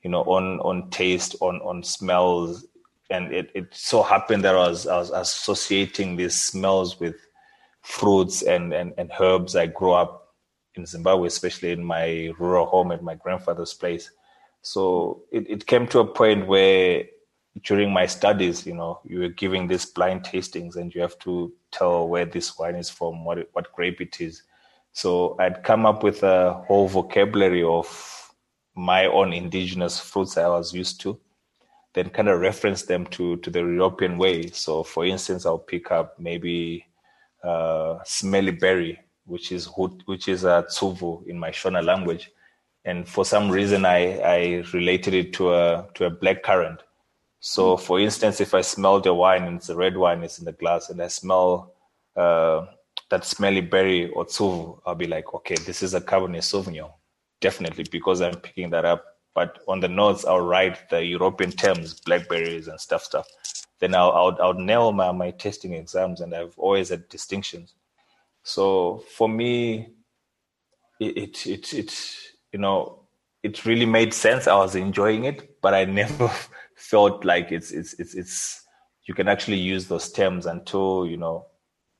you 0.04 0.10
know, 0.10 0.24
on 0.24 0.60
on 0.60 0.90
taste, 0.90 1.36
on 1.42 1.62
on 1.62 1.84
smells, 1.84 2.66
and 3.12 3.32
it, 3.32 3.52
it 3.54 3.68
so 3.72 4.02
happened 4.02 4.44
that 4.44 4.56
I 4.56 4.68
was, 4.70 4.88
I 4.88 4.98
was 4.98 5.12
associating 5.12 6.16
these 6.16 6.42
smells 6.42 7.00
with 7.00 7.16
fruits 7.82 8.42
and, 8.42 8.74
and, 8.74 8.94
and 8.98 9.12
herbs. 9.20 9.56
I 9.56 9.68
grew 9.68 9.92
up 9.92 10.36
in 10.76 10.86
Zimbabwe, 10.86 11.28
especially 11.28 11.72
in 11.72 11.84
my 11.84 12.32
rural 12.40 12.66
home 12.66 12.92
at 12.92 13.04
my 13.04 13.16
grandfather's 13.16 13.74
place. 13.74 14.10
So 14.62 15.24
it, 15.32 15.50
it 15.50 15.66
came 15.66 15.88
to 15.88 16.00
a 16.00 16.06
point 16.06 16.48
where 16.48 17.06
during 17.64 17.92
my 17.92 18.06
studies, 18.06 18.66
you 18.66 18.74
know, 18.74 19.00
you 19.04 19.20
were 19.20 19.28
giving 19.28 19.68
these 19.68 19.86
blind 19.86 20.24
tastings, 20.24 20.76
and 20.78 20.94
you 20.96 21.02
have 21.02 21.20
to 21.20 21.52
tell 21.72 22.08
where 22.08 22.26
this 22.26 22.58
wine 22.58 22.76
is 22.76 22.90
from, 22.90 23.26
what 23.26 23.50
what 23.54 23.74
grape 23.74 24.00
it 24.00 24.22
is. 24.22 24.44
So 24.94 25.36
I'd 25.40 25.64
come 25.64 25.86
up 25.86 26.04
with 26.04 26.24
a 26.24 26.54
whole 26.68 26.88
vocabulary 26.88 27.64
of 27.64 28.32
my 28.76 29.06
own 29.06 29.34
indigenous 29.34 30.00
fruits 30.00 30.38
I 30.38 30.48
was 30.48 30.74
used 30.74 31.02
to, 31.02 31.20
then 31.94 32.10
kind 32.10 32.30
of 32.30 32.40
reference 32.40 32.84
them 32.84 33.06
to 33.08 33.38
to 33.38 33.50
the 33.50 33.60
European 33.60 34.18
way. 34.18 34.50
So, 34.52 34.84
for 34.84 35.06
instance, 35.06 35.46
I'll 35.46 35.60
pick 35.60 35.92
up 35.92 36.20
maybe 36.20 36.86
uh, 37.44 38.00
smelly 38.06 38.52
berry, 38.52 39.00
which 39.26 39.52
is 39.52 39.70
which 40.06 40.28
is 40.28 40.44
a 40.44 40.66
tsuvu 40.70 41.28
in 41.28 41.38
my 41.38 41.52
Shona 41.52 41.84
language, 41.84 42.32
and 42.86 43.08
for 43.08 43.26
some 43.26 43.50
reason 43.50 43.86
I 43.86 44.20
I 44.20 44.64
related 44.74 45.14
it 45.14 45.34
to 45.34 45.54
a 45.54 45.88
to 45.96 46.06
a 46.06 46.10
black 46.10 46.44
currant. 46.44 46.82
So, 47.44 47.76
for 47.76 48.00
instance, 48.00 48.40
if 48.40 48.54
I 48.54 48.62
smell 48.62 49.02
the 49.02 49.14
wine 49.14 49.44
and 49.44 49.58
it's 49.58 49.70
a 49.70 49.76
red 49.76 49.98
wine, 49.98 50.24
it's 50.24 50.38
in 50.38 50.46
the 50.46 50.52
glass, 50.52 50.90
and 50.92 51.02
I 51.02 51.08
smell 51.08 51.74
uh, 52.16 52.68
that 53.10 53.26
smelly 53.26 53.62
berry 53.62 54.10
or 54.12 54.26
tsuvu, 54.26 54.80
I'll 54.86 54.96
be 54.96 55.08
like, 55.08 55.34
okay, 55.34 55.56
this 55.66 55.82
is 55.82 55.96
a 55.96 56.02
Cabernet 56.02 56.44
Sauvignon, 56.44 56.92
definitely, 57.40 57.86
because 57.92 58.22
I'm 58.22 58.36
picking 58.36 58.70
that 58.70 58.86
up. 58.86 59.04
But 59.34 59.60
on 59.68 59.80
the 59.80 59.88
notes, 59.88 60.26
I'll 60.26 60.42
write 60.42 60.90
the 60.90 61.04
European 61.06 61.52
terms, 61.52 62.00
blackberries 62.00 62.68
and 62.68 62.80
stuff, 62.80 63.04
stuff. 63.04 63.28
Then 63.80 63.96
I'll, 63.96 64.12
I'll, 64.12 64.38
I'll 64.42 64.54
nail 64.54 64.92
my, 64.92 65.12
my 65.12 65.32
testing 65.32 65.74
exams, 65.74 66.22
and 66.22 66.36
I've 66.36 66.54
always 66.58 66.90
had 66.90 67.08
distinctions. 67.10 67.74
So 68.44 69.04
for 69.16 69.30
me, 69.30 69.94
it, 71.00 71.18
it, 71.18 71.48
it, 71.48 71.74
it 71.74 72.18
you 72.52 72.60
know, 72.60 73.00
it 73.44 73.66
really 73.66 73.86
made 73.86 74.14
sense. 74.14 74.48
I 74.48 74.56
was 74.56 74.76
enjoying 74.76 75.26
it, 75.26 75.62
but 75.62 75.74
I 75.74 75.86
never 76.02 76.30
felt 76.76 77.24
like 77.24 77.52
it's 77.52 77.72
it's 77.72 77.94
it's 78.00 78.16
it's 78.16 78.66
you 79.06 79.14
can 79.14 79.28
actually 79.28 79.58
use 79.58 79.88
those 79.88 80.12
terms 80.12 80.46
until 80.46 81.06
you 81.06 81.18
know 81.18 81.46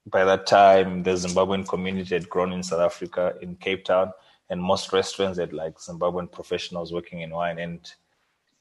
by 0.08 0.26
that 0.26 0.48
time 0.48 1.04
the 1.04 1.12
Zimbabwean 1.12 1.68
community 1.68 2.16
had 2.16 2.30
grown 2.30 2.52
in 2.52 2.64
South 2.64 2.82
Africa 2.82 3.36
in 3.42 3.56
Cape 3.56 3.86
Town 3.86 4.12
and 4.52 4.62
most 4.62 4.94
restaurants 4.94 5.40
had 5.40 5.54
like 5.54 5.78
Zimbabwean 5.78 6.32
professionals 6.32 6.94
working 6.94 7.22
in 7.22 7.32
wine 7.32 7.58
and 7.58 7.92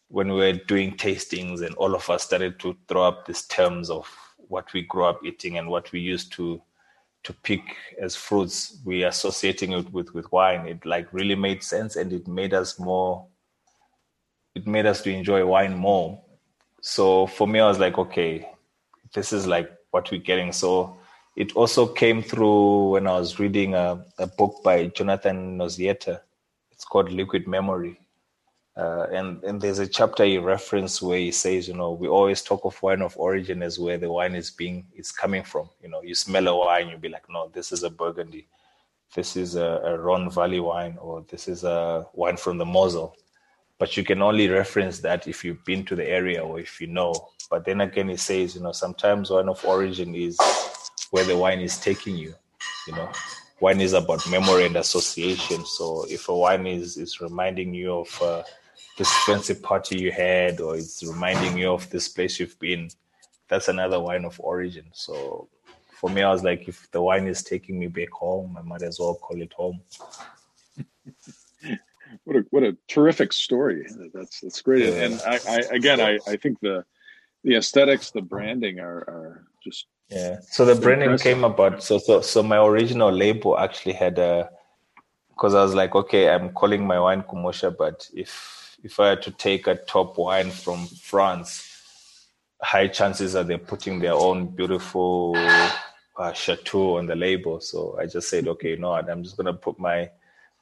when 0.09 0.33
we 0.33 0.39
were 0.39 0.53
doing 0.53 0.97
tastings 0.97 1.61
and 1.65 1.75
all 1.75 1.95
of 1.95 2.09
us 2.09 2.23
started 2.25 2.59
to 2.61 2.75
throw 2.89 3.05
up 3.05 3.27
these 3.27 3.43
terms 3.43 3.91
of 3.91 4.09
what 4.49 4.73
we 4.73 4.83
grew 4.83 5.05
up 5.05 5.21
eating 5.25 5.59
and 5.59 5.69
what 5.69 5.93
we 5.93 6.01
used 6.01 6.33
to 6.33 6.61
to 7.23 7.35
pick 7.43 7.77
as 8.01 8.17
fruits 8.17 8.79
we 8.87 9.05
associating 9.05 9.73
it 9.73 9.93
with 9.93 10.15
with 10.15 10.33
wine 10.33 10.67
it 10.67 10.87
like 10.87 11.07
really 11.13 11.35
made 11.35 11.63
sense 11.63 11.97
and 11.97 12.15
it 12.15 12.27
made 12.27 12.55
us 12.55 12.79
more 12.79 13.27
it 14.55 14.67
made 14.67 14.87
us 14.87 15.03
to 15.03 15.13
enjoy 15.13 15.45
wine 15.45 15.77
more. 15.77 16.21
So 16.81 17.27
for 17.27 17.47
me, 17.47 17.61
I 17.61 17.69
was 17.69 17.79
like, 17.79 17.99
okay, 17.99 18.49
this 19.15 19.33
is 19.33 19.47
like 19.47 19.71
what 19.91 20.11
we're 20.11 20.21
getting. 20.21 20.53
So 20.53 20.97
it 21.37 21.55
also 21.57 21.87
came 21.87 22.23
through 22.23 22.91
when 22.91 23.07
I 23.07 23.19
was 23.19 23.39
reading 23.39 23.75
a, 23.75 24.05
a 24.19 24.27
book 24.27 24.63
by 24.63 24.87
Jonathan 24.87 25.57
Nossiter. 25.57 26.21
It's 26.73 26.85
called 26.85 27.13
Liquid 27.13 27.47
Memory. 27.47 27.99
Uh, 28.77 29.07
and, 29.13 29.43
and 29.45 29.61
there's 29.61 29.79
a 29.79 29.87
chapter 29.87 30.25
he 30.25 30.39
referenced 30.39 31.03
where 31.03 31.19
he 31.19 31.31
says, 31.31 31.69
you 31.69 31.75
know, 31.75 31.93
we 31.93 32.09
always 32.09 32.43
talk 32.43 32.65
of 32.65 32.81
wine 32.83 33.03
of 33.03 33.17
origin 33.17 33.63
as 33.63 33.79
where 33.79 33.99
the 33.99 34.11
wine 34.11 34.35
is 34.35 34.51
being 34.51 34.87
is 34.95 35.13
coming 35.13 35.43
from. 35.43 35.69
You 35.83 35.89
know, 35.89 36.03
you 36.03 36.15
smell 36.15 36.49
a 36.49 36.57
wine, 36.57 36.89
you'll 36.89 36.99
be 36.99 37.09
like, 37.09 37.29
no, 37.29 37.49
this 37.49 37.73
is 37.73 37.83
a 37.83 37.91
Burgundy, 37.91 38.49
this 39.15 39.37
is 39.37 39.57
a, 39.57 39.81
a 39.85 39.99
Rhone 39.99 40.31
Valley 40.31 40.61
wine, 40.61 40.97
or 41.01 41.25
this 41.29 41.49
is 41.49 41.65
a 41.65 42.07
wine 42.15 42.37
from 42.37 42.59
the 42.59 42.65
Mosel 42.65 43.17
but 43.81 43.97
you 43.97 44.05
can 44.05 44.21
only 44.21 44.47
reference 44.47 44.99
that 44.99 45.27
if 45.27 45.43
you've 45.43 45.65
been 45.65 45.83
to 45.87 45.97
the 45.97 46.07
area 46.07 46.45
or 46.45 46.61
if 46.61 46.83
you 46.83 46.87
know. 46.87 47.15
But 47.49 47.65
then 47.65 47.81
again, 47.81 48.11
he 48.11 48.17
says, 48.19 48.55
you 48.55 48.61
know, 48.61 48.73
sometimes 48.73 49.31
wine 49.31 49.49
of 49.49 49.65
origin 49.65 50.15
is 50.15 50.39
where 51.11 51.25
the 51.25 51.37
wine 51.37 51.61
is 51.61 51.79
taking 51.79 52.17
you. 52.17 52.35
You 52.87 52.95
know, 52.95 53.11
wine 53.61 53.81
is 53.81 53.93
about 53.93 54.29
memory 54.29 54.67
and 54.67 54.77
association. 54.77 55.65
So 55.67 56.05
if 56.09 56.29
a 56.29 56.35
wine 56.35 56.67
is 56.67 56.97
is 56.97 57.21
reminding 57.21 57.75
you 57.75 57.93
of 58.01 58.23
uh, 58.23 58.43
this 58.97 59.13
fancy 59.25 59.55
party 59.55 59.99
you 59.99 60.13
had, 60.13 60.61
or 60.61 60.77
it's 60.77 61.03
reminding 61.03 61.59
you 61.59 61.71
of 61.71 61.89
this 61.91 62.09
place 62.09 62.41
you've 62.41 62.59
been, 62.59 62.91
that's 63.49 63.69
another 63.69 64.01
wine 64.01 64.25
of 64.25 64.41
origin. 64.41 64.87
So 64.93 65.49
for 65.93 66.09
me, 66.11 66.23
I 66.23 66.31
was 66.31 66.43
like, 66.43 66.69
if 66.69 66.91
the 66.91 67.03
wine 67.03 67.27
is 67.27 67.43
taking 67.43 67.79
me 67.79 67.89
back 67.89 68.11
home, 68.11 68.57
I 68.59 68.63
might 68.63 68.83
as 68.83 68.99
well 68.99 69.15
call 69.15 69.41
it 69.43 69.53
home. 69.53 69.81
what 72.25 72.37
a 72.37 72.45
what 72.51 72.63
a 72.63 72.77
terrific 72.89 73.33
story. 73.33 73.87
That's 74.15 74.41
that's 74.41 74.63
great. 74.63 74.87
Yeah. 74.87 75.05
And 75.05 75.21
I, 75.27 75.39
I 75.49 75.57
again 75.73 76.01
I, 76.01 76.19
I 76.27 76.37
think 76.37 76.61
the 76.61 76.85
the 77.45 77.57
aesthetics, 77.57 78.11
the 78.11 78.23
branding 78.23 78.81
are, 78.81 78.99
are 78.99 79.47
just 79.65 79.87
yeah. 80.11 80.41
So 80.51 80.65
the 80.65 80.75
branding 80.75 81.11
impressive. 81.11 81.35
came 81.35 81.45
about. 81.45 81.83
So 81.83 81.99
so 81.99 82.21
so 82.21 82.43
my 82.43 82.59
original 82.59 83.13
label 83.13 83.59
actually 83.59 83.95
had 83.95 84.19
a 84.19 84.51
because 85.29 85.55
I 85.55 85.63
was 85.63 85.75
like, 85.75 85.95
okay, 85.95 86.29
I'm 86.29 86.51
calling 86.51 86.87
my 86.87 87.01
wine 87.01 87.23
Kumusha, 87.23 87.77
but 87.77 88.09
if 88.15 88.77
if 88.83 88.99
I 88.99 89.09
had 89.11 89.23
to 89.23 89.31
take 89.31 89.67
a 89.67 89.77
top 89.77 90.19
wine 90.19 90.51
from 90.51 90.87
France, 90.87 92.29
high 92.63 92.89
chances 92.89 93.37
are 93.37 93.45
they're 93.45 93.59
putting 93.59 94.01
their 94.01 94.15
own 94.15 94.47
beautiful 94.49 95.35
uh, 95.37 96.33
chateau 96.33 96.99
on 96.99 97.07
the 97.07 97.17
label. 97.17 97.61
So 97.61 97.97
I 97.99 98.07
just 98.07 98.29
said, 98.29 98.49
okay, 98.49 98.71
you 98.71 98.77
know 98.77 98.91
what, 98.91 99.09
I'm 99.09 99.23
just 99.23 99.37
gonna 99.37 99.55
put 99.55 99.79
my 99.79 100.11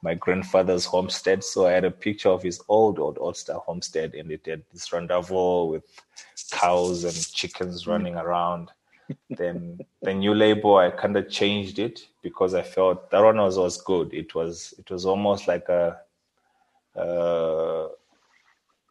my 0.01 0.13
grandfather's 0.13 0.85
homestead. 0.85 1.43
So 1.43 1.67
I 1.67 1.73
had 1.73 1.83
a 1.83 1.91
picture 1.91 2.29
of 2.29 2.41
his 2.41 2.61
old, 2.69 2.99
old, 2.99 3.17
old 3.19 3.35
style 3.35 3.63
homestead, 3.65 4.15
and 4.15 4.31
it 4.31 4.45
had 4.45 4.63
this 4.71 4.93
rendezvous 4.93 5.65
with 5.65 5.83
cows 6.51 7.03
and 7.03 7.33
chickens 7.33 7.83
mm. 7.83 7.87
running 7.87 8.15
around. 8.15 8.71
Then 9.29 9.79
the 10.01 10.13
new 10.13 10.33
label, 10.33 10.77
I 10.77 10.91
kind 10.91 11.15
of 11.17 11.29
changed 11.29 11.79
it 11.79 12.07
because 12.21 12.53
I 12.53 12.61
felt 12.61 13.09
that 13.11 13.21
one 13.21 13.37
was, 13.37 13.57
was 13.57 13.81
good. 13.81 14.13
It 14.13 14.35
was 14.35 14.73
it 14.77 14.89
was 14.89 15.05
almost 15.05 15.47
like 15.47 15.67
a. 15.69 15.99
Uh, 16.95 17.89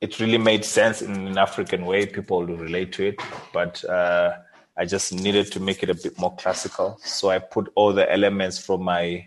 it 0.00 0.20
really 0.20 0.38
made 0.38 0.64
sense 0.64 1.02
in 1.02 1.26
an 1.26 1.38
African 1.38 1.84
way. 1.84 2.06
People 2.06 2.38
would 2.40 2.60
relate 2.60 2.92
to 2.92 3.08
it, 3.08 3.20
but 3.52 3.84
uh, 3.84 4.36
I 4.76 4.84
just 4.84 5.12
needed 5.12 5.50
to 5.52 5.60
make 5.60 5.82
it 5.82 5.90
a 5.90 5.94
bit 5.94 6.18
more 6.18 6.34
classical. 6.36 6.98
So 7.02 7.30
I 7.30 7.40
put 7.40 7.72
all 7.74 7.92
the 7.92 8.10
elements 8.10 8.58
from 8.58 8.84
my 8.84 9.26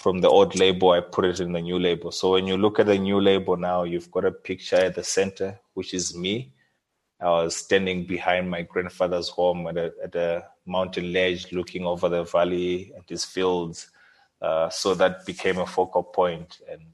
from 0.00 0.20
the 0.22 0.28
old 0.28 0.58
label, 0.58 0.92
I 0.92 1.00
put 1.00 1.26
it 1.26 1.40
in 1.40 1.52
the 1.52 1.60
new 1.60 1.78
label. 1.78 2.10
So 2.10 2.32
when 2.32 2.46
you 2.46 2.56
look 2.56 2.78
at 2.78 2.86
the 2.86 2.96
new 2.96 3.20
label 3.20 3.56
now, 3.58 3.82
you've 3.82 4.10
got 4.10 4.24
a 4.24 4.32
picture 4.32 4.76
at 4.76 4.94
the 4.94 5.04
center, 5.04 5.60
which 5.74 5.92
is 5.92 6.16
me. 6.16 6.52
I 7.20 7.28
was 7.28 7.56
standing 7.56 8.06
behind 8.06 8.48
my 8.48 8.62
grandfather's 8.62 9.28
home 9.28 9.66
at 9.66 9.76
a, 9.76 9.92
at 10.02 10.14
a 10.14 10.46
mountain 10.66 11.12
ledge, 11.12 11.52
looking 11.52 11.84
over 11.84 12.08
the 12.08 12.24
valley 12.24 12.92
at 12.96 13.08
his 13.08 13.24
fields. 13.24 13.90
Uh, 14.40 14.70
so 14.70 14.94
that 14.94 15.26
became 15.26 15.58
a 15.58 15.66
focal 15.66 16.02
point. 16.02 16.60
And 16.70 16.86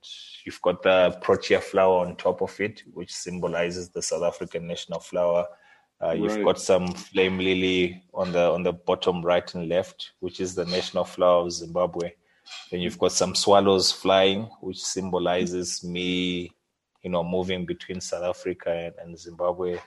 you've 0.44 0.60
got 0.62 0.82
the 0.82 1.16
protea 1.22 1.60
flower 1.60 2.04
on 2.04 2.16
top 2.16 2.42
of 2.42 2.58
it, 2.60 2.82
which 2.92 3.14
symbolizes 3.14 3.88
the 3.88 4.02
South 4.02 4.24
African 4.24 4.66
national 4.66 4.98
flower. 4.98 5.46
Uh, 6.02 6.08
right. 6.08 6.18
You've 6.18 6.44
got 6.44 6.58
some 6.58 6.88
flame 6.88 7.38
lily 7.38 8.02
on 8.12 8.32
the 8.32 8.50
on 8.50 8.62
the 8.62 8.72
bottom 8.72 9.22
right 9.22 9.54
and 9.54 9.68
left, 9.68 10.12
which 10.18 10.40
is 10.40 10.54
the 10.54 10.64
national 10.66 11.04
flower 11.04 11.44
of 11.44 11.52
Zimbabwe. 11.52 12.12
Then 12.70 12.80
you've 12.80 12.98
got 12.98 13.12
some 13.12 13.34
swallows 13.34 13.92
flying, 13.92 14.42
which 14.60 14.82
symbolizes 14.82 15.82
me, 15.84 16.52
you 17.02 17.10
know, 17.10 17.24
moving 17.24 17.64
between 17.64 18.00
South 18.00 18.24
Africa 18.24 18.70
and, 18.70 18.94
and 19.00 19.18
Zimbabwe. 19.18 19.78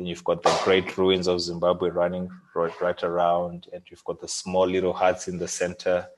Then 0.00 0.06
you've 0.06 0.24
got 0.24 0.42
the 0.42 0.60
great 0.64 0.96
ruins 0.96 1.28
of 1.28 1.42
Zimbabwe 1.42 1.90
running 1.90 2.30
right, 2.54 2.72
right 2.80 3.02
around, 3.02 3.66
and 3.70 3.82
you've 3.90 4.02
got 4.04 4.18
the 4.18 4.28
small 4.28 4.66
little 4.66 4.94
huts 4.94 5.28
in 5.28 5.36
the 5.36 5.46
center. 5.46 6.08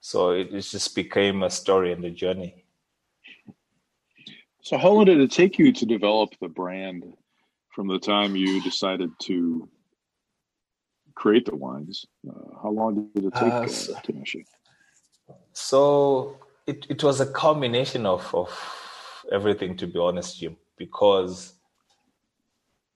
So 0.00 0.30
it, 0.30 0.54
it 0.54 0.62
just 0.62 0.94
became 0.94 1.42
a 1.42 1.50
story 1.50 1.92
and 1.92 2.02
a 2.06 2.10
journey. 2.10 2.64
So, 4.62 4.78
how 4.78 4.88
long 4.92 5.04
did 5.04 5.20
it 5.20 5.32
take 5.32 5.58
you 5.58 5.70
to 5.70 5.84
develop 5.84 6.30
the 6.40 6.48
brand 6.48 7.04
from 7.68 7.88
the 7.88 7.98
time 7.98 8.36
you 8.36 8.62
decided 8.62 9.10
to 9.24 9.68
create 11.14 11.44
the 11.44 11.56
wines? 11.56 12.06
Uh, 12.26 12.56
how 12.62 12.70
long 12.70 13.10
did 13.14 13.26
it 13.26 13.34
take, 13.34 13.52
uh, 13.52 13.66
so, 13.66 13.94
uh, 15.28 15.34
so 15.52 16.38
it, 16.66 16.86
it 16.88 17.04
was 17.04 17.20
a 17.20 17.26
combination 17.26 18.06
of, 18.06 18.34
of 18.34 18.48
everything, 19.30 19.76
to 19.76 19.86
be 19.86 19.98
honest, 19.98 20.40
Jim, 20.40 20.56
because 20.78 21.59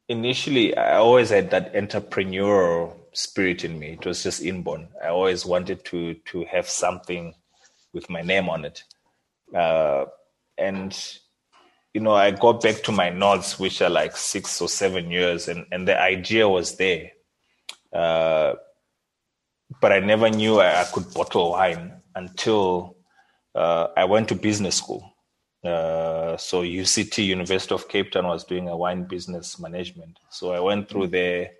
initially 0.08 0.76
I 0.76 0.96
always 0.96 1.30
had 1.30 1.50
that 1.50 1.74
entrepreneurial 1.74 2.96
spirit 3.12 3.64
in 3.64 3.78
me. 3.78 3.92
It 3.92 4.06
was 4.06 4.22
just 4.22 4.42
inborn. 4.42 4.88
I 5.02 5.08
always 5.08 5.46
wanted 5.46 5.84
to 5.86 6.14
to 6.14 6.44
have 6.44 6.68
something 6.68 7.34
with 7.92 8.10
my 8.10 8.22
name 8.22 8.48
on 8.48 8.64
it. 8.64 8.82
Uh, 9.54 10.06
and 10.58 11.18
you 11.94 12.00
know, 12.00 12.12
I 12.12 12.32
go 12.32 12.52
back 12.52 12.82
to 12.82 12.92
my 12.92 13.10
notes, 13.10 13.58
which 13.58 13.80
are 13.80 13.88
like 13.88 14.16
six 14.16 14.60
or 14.60 14.68
seven 14.68 15.10
years, 15.12 15.46
and, 15.46 15.64
and 15.70 15.86
the 15.86 15.98
idea 15.98 16.48
was 16.48 16.76
there. 16.76 17.12
Uh, 17.92 18.54
but 19.80 19.92
I 19.92 20.00
never 20.00 20.28
knew 20.28 20.58
I, 20.58 20.80
I 20.80 20.84
could 20.84 21.14
bottle 21.14 21.52
wine 21.52 21.92
until 22.16 22.96
uh, 23.54 23.88
I 23.96 24.04
went 24.06 24.28
to 24.30 24.34
business 24.34 24.76
school. 24.76 25.13
Uh, 25.64 26.36
so 26.36 26.62
UCT, 26.62 27.24
University 27.24 27.74
of 27.74 27.88
Cape 27.88 28.12
Town, 28.12 28.26
was 28.26 28.44
doing 28.44 28.68
a 28.68 28.76
wine 28.76 29.04
business 29.04 29.58
management. 29.58 30.18
So 30.28 30.52
I 30.52 30.60
went 30.60 30.88
through 30.88 31.08
there. 31.08 31.52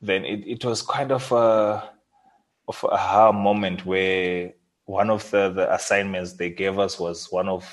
Then 0.00 0.24
it, 0.24 0.44
it 0.46 0.64
was 0.64 0.82
kind 0.82 1.12
of 1.12 1.30
a 1.30 1.90
of 2.68 2.84
a 2.84 2.88
aha 2.88 3.32
moment 3.32 3.86
where 3.86 4.52
one 4.86 5.10
of 5.10 5.30
the, 5.30 5.50
the 5.50 5.72
assignments 5.72 6.32
they 6.32 6.50
gave 6.50 6.78
us 6.78 6.98
was 6.98 7.30
one 7.30 7.48
of 7.48 7.64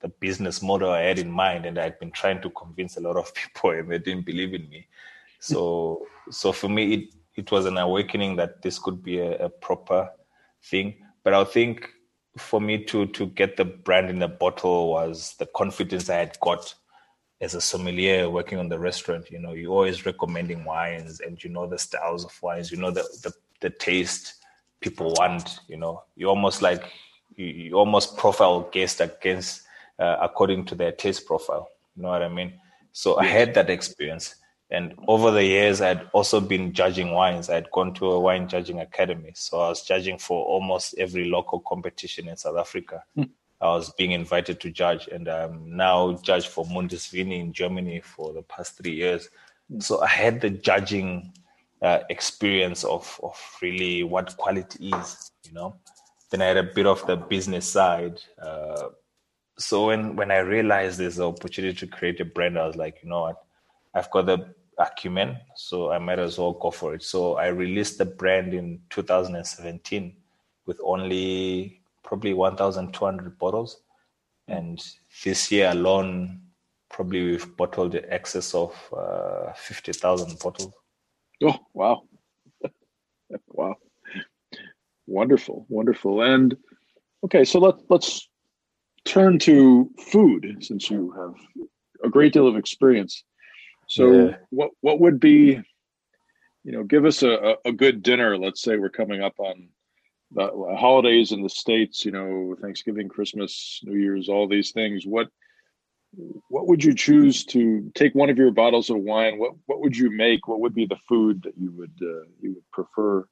the 0.00 0.08
business 0.08 0.62
model 0.62 0.90
I 0.90 1.00
had 1.00 1.18
in 1.18 1.30
mind, 1.30 1.66
and 1.66 1.78
I'd 1.78 1.98
been 1.98 2.10
trying 2.10 2.40
to 2.42 2.50
convince 2.50 2.96
a 2.96 3.00
lot 3.00 3.16
of 3.16 3.34
people, 3.40 3.70
and 3.70 3.90
they 3.90 3.98
didn't 3.98 4.26
believe 4.26 4.54
in 4.54 4.68
me. 4.68 4.86
So, 5.40 6.06
so 6.30 6.52
for 6.52 6.68
me, 6.68 6.92
it 6.94 7.14
it 7.36 7.50
was 7.50 7.64
an 7.64 7.78
awakening 7.78 8.36
that 8.36 8.60
this 8.60 8.78
could 8.78 9.02
be 9.02 9.18
a, 9.18 9.46
a 9.46 9.48
proper 9.48 10.10
thing. 10.62 10.96
But 11.24 11.32
I 11.32 11.44
think 11.44 11.88
for 12.40 12.60
me 12.60 12.84
to 12.84 13.06
to 13.06 13.26
get 13.26 13.56
the 13.56 13.64
brand 13.64 14.10
in 14.10 14.18
the 14.18 14.28
bottle 14.28 14.90
was 14.90 15.34
the 15.38 15.46
confidence 15.46 16.08
I 16.08 16.16
had 16.16 16.38
got 16.40 16.74
as 17.40 17.54
a 17.54 17.60
sommelier 17.60 18.28
working 18.28 18.58
on 18.58 18.68
the 18.68 18.78
restaurant. 18.78 19.30
You 19.30 19.38
know, 19.38 19.52
you're 19.52 19.72
always 19.72 20.06
recommending 20.06 20.64
wines, 20.64 21.20
and 21.20 21.42
you 21.42 21.50
know 21.50 21.66
the 21.66 21.78
styles 21.78 22.24
of 22.24 22.42
wines. 22.42 22.70
You 22.70 22.78
know 22.78 22.90
the 22.90 23.02
the, 23.22 23.32
the 23.60 23.70
taste 23.70 24.34
people 24.80 25.12
want. 25.18 25.60
You 25.68 25.76
know, 25.76 26.02
you 26.16 26.26
almost 26.28 26.62
like 26.62 26.84
you, 27.36 27.46
you 27.46 27.74
almost 27.74 28.16
profile 28.16 28.68
guests 28.72 29.00
against 29.00 29.62
uh, 29.98 30.16
according 30.20 30.64
to 30.66 30.74
their 30.74 30.92
taste 30.92 31.26
profile. 31.26 31.68
You 31.96 32.02
know 32.02 32.08
what 32.08 32.22
I 32.22 32.28
mean? 32.28 32.54
So 32.92 33.18
I 33.18 33.26
had 33.26 33.54
that 33.54 33.70
experience. 33.70 34.34
And 34.70 34.94
over 35.08 35.30
the 35.32 35.44
years, 35.44 35.80
I'd 35.80 36.08
also 36.12 36.40
been 36.40 36.72
judging 36.72 37.10
wines. 37.12 37.50
I'd 37.50 37.70
gone 37.72 37.92
to 37.94 38.12
a 38.12 38.20
wine 38.20 38.48
judging 38.48 38.80
academy. 38.80 39.32
So 39.34 39.60
I 39.60 39.68
was 39.68 39.82
judging 39.82 40.18
for 40.18 40.44
almost 40.44 40.94
every 40.96 41.24
local 41.24 41.60
competition 41.60 42.28
in 42.28 42.36
South 42.36 42.56
Africa. 42.56 43.02
Mm. 43.18 43.30
I 43.60 43.66
was 43.68 43.92
being 43.98 44.12
invited 44.12 44.60
to 44.60 44.70
judge, 44.70 45.08
and 45.08 45.28
I'm 45.28 45.76
now 45.76 46.14
judge 46.22 46.46
for 46.46 46.64
Mundus 46.66 47.10
Vini 47.10 47.40
in 47.40 47.52
Germany 47.52 48.00
for 48.00 48.32
the 48.32 48.42
past 48.42 48.78
three 48.78 48.94
years. 48.94 49.28
Mm. 49.72 49.82
So 49.82 50.02
I 50.02 50.06
had 50.06 50.40
the 50.40 50.50
judging 50.50 51.32
uh, 51.82 52.00
experience 52.08 52.84
of, 52.84 53.18
of 53.22 53.36
really 53.60 54.04
what 54.04 54.36
quality 54.36 54.88
is, 54.88 55.32
you 55.44 55.52
know. 55.52 55.74
Then 56.30 56.42
I 56.42 56.46
had 56.46 56.56
a 56.58 56.62
bit 56.62 56.86
of 56.86 57.04
the 57.08 57.16
business 57.16 57.66
side. 57.66 58.20
Uh, 58.40 58.90
so 59.58 59.86
when, 59.86 60.14
when 60.14 60.30
I 60.30 60.38
realized 60.38 60.98
there's 60.98 61.18
an 61.18 61.24
opportunity 61.24 61.76
to 61.78 61.86
create 61.88 62.20
a 62.20 62.24
brand, 62.24 62.56
I 62.56 62.66
was 62.66 62.76
like, 62.76 62.98
you 63.02 63.08
know 63.08 63.22
what? 63.22 63.42
I've 63.92 64.10
got 64.10 64.26
the 64.26 64.54
acumen, 64.80 65.36
so 65.54 65.92
I 65.92 65.98
might 65.98 66.18
as 66.18 66.38
well 66.38 66.54
go 66.54 66.70
for 66.70 66.94
it. 66.94 67.02
So 67.02 67.34
I 67.34 67.48
released 67.48 67.98
the 67.98 68.06
brand 68.06 68.54
in 68.54 68.80
2017 68.90 70.16
with 70.66 70.80
only 70.82 71.82
probably 72.02 72.34
1,200 72.34 73.38
bottles. 73.38 73.82
And 74.48 74.82
this 75.22 75.52
year 75.52 75.70
alone, 75.70 76.40
probably 76.88 77.22
we've 77.22 77.56
bottled 77.56 77.92
the 77.92 78.12
excess 78.12 78.54
of 78.54 78.74
uh, 78.96 79.52
50,000 79.52 80.38
bottles. 80.38 80.72
Oh, 81.44 81.56
wow. 81.74 82.02
wow. 83.48 83.76
Wonderful, 85.06 85.66
wonderful. 85.68 86.22
And 86.22 86.56
okay, 87.24 87.44
so 87.44 87.60
let, 87.60 87.74
let's 87.90 88.28
turn 89.04 89.38
to 89.40 89.90
food 90.10 90.56
since 90.60 90.90
you 90.90 91.12
have 91.12 91.68
a 92.04 92.08
great 92.08 92.32
deal 92.32 92.46
of 92.46 92.56
experience 92.56 93.24
so 93.90 94.12
yeah. 94.12 94.36
what 94.50 94.70
what 94.82 95.00
would 95.00 95.18
be, 95.18 95.60
you 96.62 96.72
know, 96.72 96.84
give 96.84 97.04
us 97.04 97.24
a, 97.24 97.56
a 97.64 97.72
good 97.72 98.04
dinner. 98.04 98.38
Let's 98.38 98.62
say 98.62 98.76
we're 98.76 98.88
coming 98.88 99.20
up 99.20 99.34
on 99.38 99.68
the 100.30 100.48
holidays 100.78 101.32
in 101.32 101.42
the 101.42 101.48
states. 101.48 102.04
You 102.04 102.12
know, 102.12 102.56
Thanksgiving, 102.62 103.08
Christmas, 103.08 103.80
New 103.82 103.98
Year's, 103.98 104.28
all 104.28 104.46
these 104.46 104.70
things. 104.70 105.06
What 105.06 105.26
what 106.48 106.68
would 106.68 106.84
you 106.84 106.94
choose 106.94 107.44
to 107.46 107.90
take 107.96 108.14
one 108.14 108.30
of 108.30 108.38
your 108.38 108.52
bottles 108.52 108.90
of 108.90 108.98
wine? 108.98 109.40
What 109.40 109.54
what 109.66 109.80
would 109.80 109.96
you 109.96 110.08
make? 110.16 110.46
What 110.46 110.60
would 110.60 110.74
be 110.74 110.86
the 110.86 111.00
food 111.08 111.42
that 111.42 111.58
you 111.58 111.72
would 111.72 111.98
uh, 112.00 112.28
you 112.40 112.54
would 112.54 112.70
prefer 112.72 113.26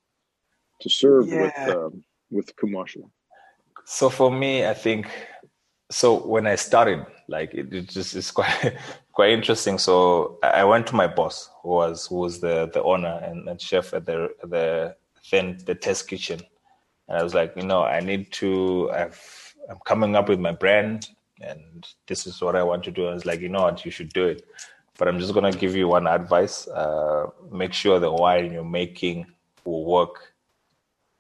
to 0.81 0.91
serve 0.91 1.29
yeah. 1.29 1.43
with 1.43 1.77
um, 1.77 2.05
with 2.33 2.57
Kumusha? 2.57 3.09
So 3.85 4.11
for 4.11 4.33
me, 4.33 4.67
I 4.67 4.75
think 4.75 5.09
so 5.91 6.19
when 6.27 6.47
I 6.47 6.55
started, 6.57 7.05
like 7.29 7.55
it, 7.55 7.73
it 7.73 7.89
just 7.89 8.15
is 8.15 8.31
quite 8.31 8.77
quite 9.13 9.31
interesting. 9.31 9.79
So 9.79 10.39
I 10.43 10.65
went 10.65 10.87
to 10.89 10.95
my 10.95 11.07
boss, 11.07 11.51
who 11.63 11.71
was 11.71 12.07
who 12.07 12.17
was 12.17 12.41
the 12.41 12.71
the 12.73 12.83
owner 12.83 13.21
and, 13.23 13.49
and 13.49 13.61
chef 13.61 13.95
at 13.95 14.07
the 14.07 14.29
the 14.45 14.97
then 15.31 15.59
the 15.65 15.75
test 15.75 16.09
kitchen, 16.09 16.41
and 17.09 17.19
I 17.19 17.23
was 17.23 17.35
like, 17.35 17.55
you 17.57 17.63
know, 17.63 17.83
I 17.83 18.01
need 18.01 18.33
to. 18.33 18.91
I've 18.93 19.55
I'm 19.71 19.79
coming 19.85 20.17
up 20.17 20.29
with 20.29 20.41
my 20.41 20.53
brand, 20.53 21.09
and 21.41 21.87
this 22.07 22.27
is 22.27 22.41
what 22.41 22.57
I 22.57 22.63
want 22.63 22.85
to 22.85 22.91
do. 22.91 23.07
I 23.07 23.13
was 23.13 23.27
like, 23.27 23.41
you 23.41 23.49
know 23.49 23.63
what, 23.63 23.85
you 23.85 23.91
should 23.91 24.13
do 24.13 24.27
it. 24.27 24.45
But 24.99 25.09
I'm 25.09 25.19
just 25.19 25.33
gonna 25.33 25.53
give 25.53 25.75
you 25.75 25.89
one 25.89 26.07
advice: 26.07 26.69
uh, 26.69 27.27
make 27.51 27.73
sure 27.73 27.99
the 27.99 28.13
wine 28.13 28.53
you're 28.53 28.65
making 28.65 29.27
will 29.65 29.85
work 29.85 30.28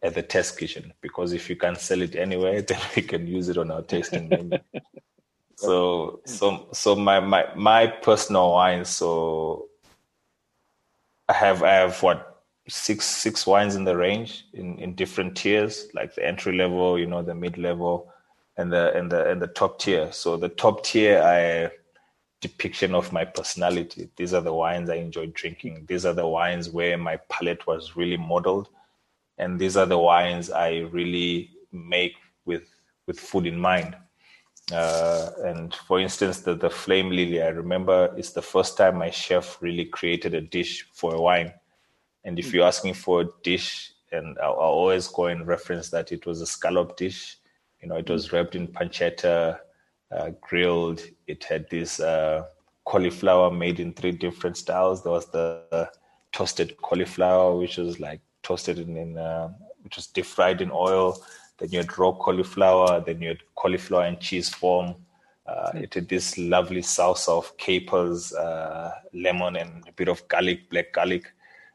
at 0.02 0.14
the 0.14 0.22
test 0.22 0.58
kitchen 0.58 0.92
because 1.00 1.32
if 1.32 1.50
you 1.50 1.56
can't 1.56 1.78
sell 1.78 2.02
it 2.02 2.14
anywhere, 2.14 2.62
then 2.68 2.80
we 2.94 3.02
can 3.02 3.26
use 3.26 3.48
it 3.48 3.58
on 3.58 3.70
our 3.70 3.82
tasting 3.82 4.28
menu. 4.28 4.58
so 5.56 6.20
so 6.24 6.68
so 6.72 6.94
my 6.94 7.20
my 7.20 7.46
my 7.56 7.86
personal 7.86 8.52
wine. 8.52 8.84
So 8.84 9.68
I 11.28 11.32
have 11.34 11.62
I 11.62 11.74
have 11.74 12.02
what 12.02 12.42
six 12.68 13.04
six 13.06 13.46
wines 13.46 13.74
in 13.74 13.84
the 13.84 13.96
range 13.96 14.46
in 14.52 14.78
in 14.78 14.94
different 14.94 15.36
tiers, 15.36 15.88
like 15.94 16.14
the 16.14 16.26
entry 16.26 16.56
level, 16.56 16.98
you 16.98 17.06
know, 17.06 17.22
the 17.22 17.34
mid 17.34 17.58
level, 17.58 18.12
and 18.56 18.72
the 18.72 18.94
and 18.96 19.10
the 19.10 19.28
and 19.30 19.42
the 19.42 19.48
top 19.48 19.78
tier. 19.78 20.12
So 20.12 20.36
the 20.36 20.48
top 20.48 20.84
tier 20.84 21.20
I 21.22 21.70
depiction 22.40 22.94
of 22.94 23.12
my 23.12 23.24
personality. 23.24 24.08
These 24.14 24.32
are 24.32 24.40
the 24.40 24.54
wines 24.54 24.88
I 24.90 24.94
enjoy 24.94 25.26
drinking. 25.26 25.86
These 25.88 26.06
are 26.06 26.12
the 26.12 26.28
wines 26.28 26.70
where 26.70 26.96
my 26.96 27.16
palate 27.28 27.66
was 27.66 27.96
really 27.96 28.16
modeled 28.16 28.68
and 29.38 29.58
these 29.58 29.76
are 29.76 29.86
the 29.86 29.98
wines 29.98 30.50
I 30.50 30.78
really 30.90 31.50
make 31.72 32.14
with 32.44 32.68
with 33.06 33.18
food 33.18 33.46
in 33.46 33.58
mind. 33.58 33.96
Uh, 34.70 35.30
and 35.44 35.74
for 35.74 35.98
instance, 35.98 36.40
the, 36.40 36.54
the 36.54 36.68
flame 36.68 37.08
lily, 37.10 37.42
I 37.42 37.48
remember 37.48 38.14
it's 38.18 38.32
the 38.32 38.42
first 38.42 38.76
time 38.76 38.98
my 38.98 39.10
chef 39.10 39.62
really 39.62 39.86
created 39.86 40.34
a 40.34 40.42
dish 40.42 40.86
for 40.92 41.14
a 41.14 41.20
wine. 41.20 41.54
And 42.24 42.38
if 42.38 42.52
you 42.52 42.62
ask 42.62 42.84
me 42.84 42.92
for 42.92 43.22
a 43.22 43.28
dish, 43.42 43.92
and 44.12 44.36
I'll, 44.42 44.52
I'll, 44.52 44.78
always 44.80 45.08
go 45.08 45.26
and 45.26 45.46
reference 45.46 45.88
that 45.90 46.12
it 46.12 46.26
was 46.26 46.42
a 46.42 46.46
scallop 46.46 46.98
dish. 46.98 47.38
You 47.80 47.88
know, 47.88 47.96
it 47.96 48.10
was 48.10 48.32
wrapped 48.32 48.56
in 48.56 48.68
pancetta, 48.68 49.58
uh, 50.10 50.30
grilled. 50.40 51.00
It 51.26 51.44
had 51.44 51.68
this 51.70 52.00
uh, 52.00 52.44
cauliflower 52.84 53.50
made 53.50 53.80
in 53.80 53.94
three 53.94 54.12
different 54.12 54.56
styles. 54.58 55.02
There 55.02 55.12
was 55.12 55.30
the 55.30 55.90
toasted 56.32 56.76
cauliflower, 56.78 57.56
which 57.56 57.78
was 57.78 58.00
like 58.00 58.20
toasted 58.42 58.78
in, 58.78 58.96
in 58.96 59.18
uh, 59.18 59.50
which 59.82 59.96
was 59.96 60.06
deep 60.06 60.26
fried 60.26 60.60
in 60.60 60.70
oil. 60.70 61.22
Then 61.58 61.70
you 61.70 61.78
had 61.78 61.98
raw 61.98 62.12
cauliflower. 62.12 63.00
Then 63.00 63.20
you 63.20 63.28
had 63.28 63.38
cauliflower 63.54 64.04
and 64.04 64.20
cheese 64.20 64.48
form. 64.48 64.94
Uh, 65.46 65.72
mm. 65.72 65.82
It 65.82 65.94
had 65.94 66.08
this 66.08 66.36
lovely 66.38 66.82
sauce 66.82 67.28
of 67.28 67.56
capers, 67.56 68.32
uh, 68.34 68.92
lemon, 69.12 69.56
and 69.56 69.86
a 69.88 69.92
bit 69.92 70.08
of 70.08 70.26
garlic, 70.28 70.70
black 70.70 70.92
garlic. 70.92 71.32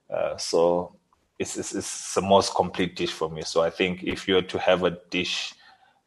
Uh, 0.09 0.37
so 0.37 0.95
it's, 1.39 1.57
it's, 1.57 1.73
it's 1.73 2.13
the 2.13 2.21
most 2.21 2.53
complete 2.55 2.95
dish 2.95 3.11
for 3.11 3.29
me. 3.29 3.41
So 3.41 3.61
I 3.61 3.69
think 3.69 4.03
if 4.03 4.27
you 4.27 4.35
were 4.35 4.41
to 4.43 4.59
have 4.59 4.83
a 4.83 4.97
dish, 5.09 5.53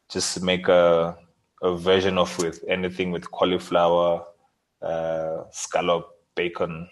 just 0.09 0.41
make 0.41 0.67
a 0.67 1.17
a 1.61 1.75
version 1.75 2.17
of 2.17 2.37
with 2.37 2.63
anything 2.67 3.11
with 3.11 3.29
cauliflower, 3.31 4.23
uh, 4.81 5.43
scallop, 5.51 6.07
bacon, 6.35 6.89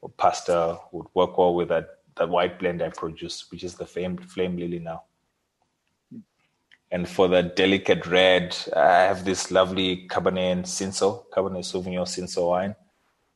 or 0.00 0.10
pasta 0.10 0.78
would 0.92 1.06
work 1.14 1.36
well 1.36 1.54
with 1.54 1.68
that 1.68 1.97
the 2.18 2.26
white 2.26 2.58
blend 2.58 2.82
I 2.82 2.90
produce, 2.90 3.50
which 3.50 3.64
is 3.64 3.74
the 3.74 3.86
flame, 3.86 4.16
flame 4.18 4.56
lily 4.56 4.78
now. 4.78 5.04
And 6.90 7.08
for 7.08 7.28
the 7.28 7.42
delicate 7.42 8.06
red, 8.06 8.56
I 8.74 9.02
have 9.02 9.24
this 9.24 9.50
lovely 9.50 10.08
Cabernet 10.08 10.64
Cinsault, 10.64 11.28
Cabernet 11.30 11.64
Sauvignon 11.64 12.06
Cinsault 12.06 12.48
wine, 12.48 12.74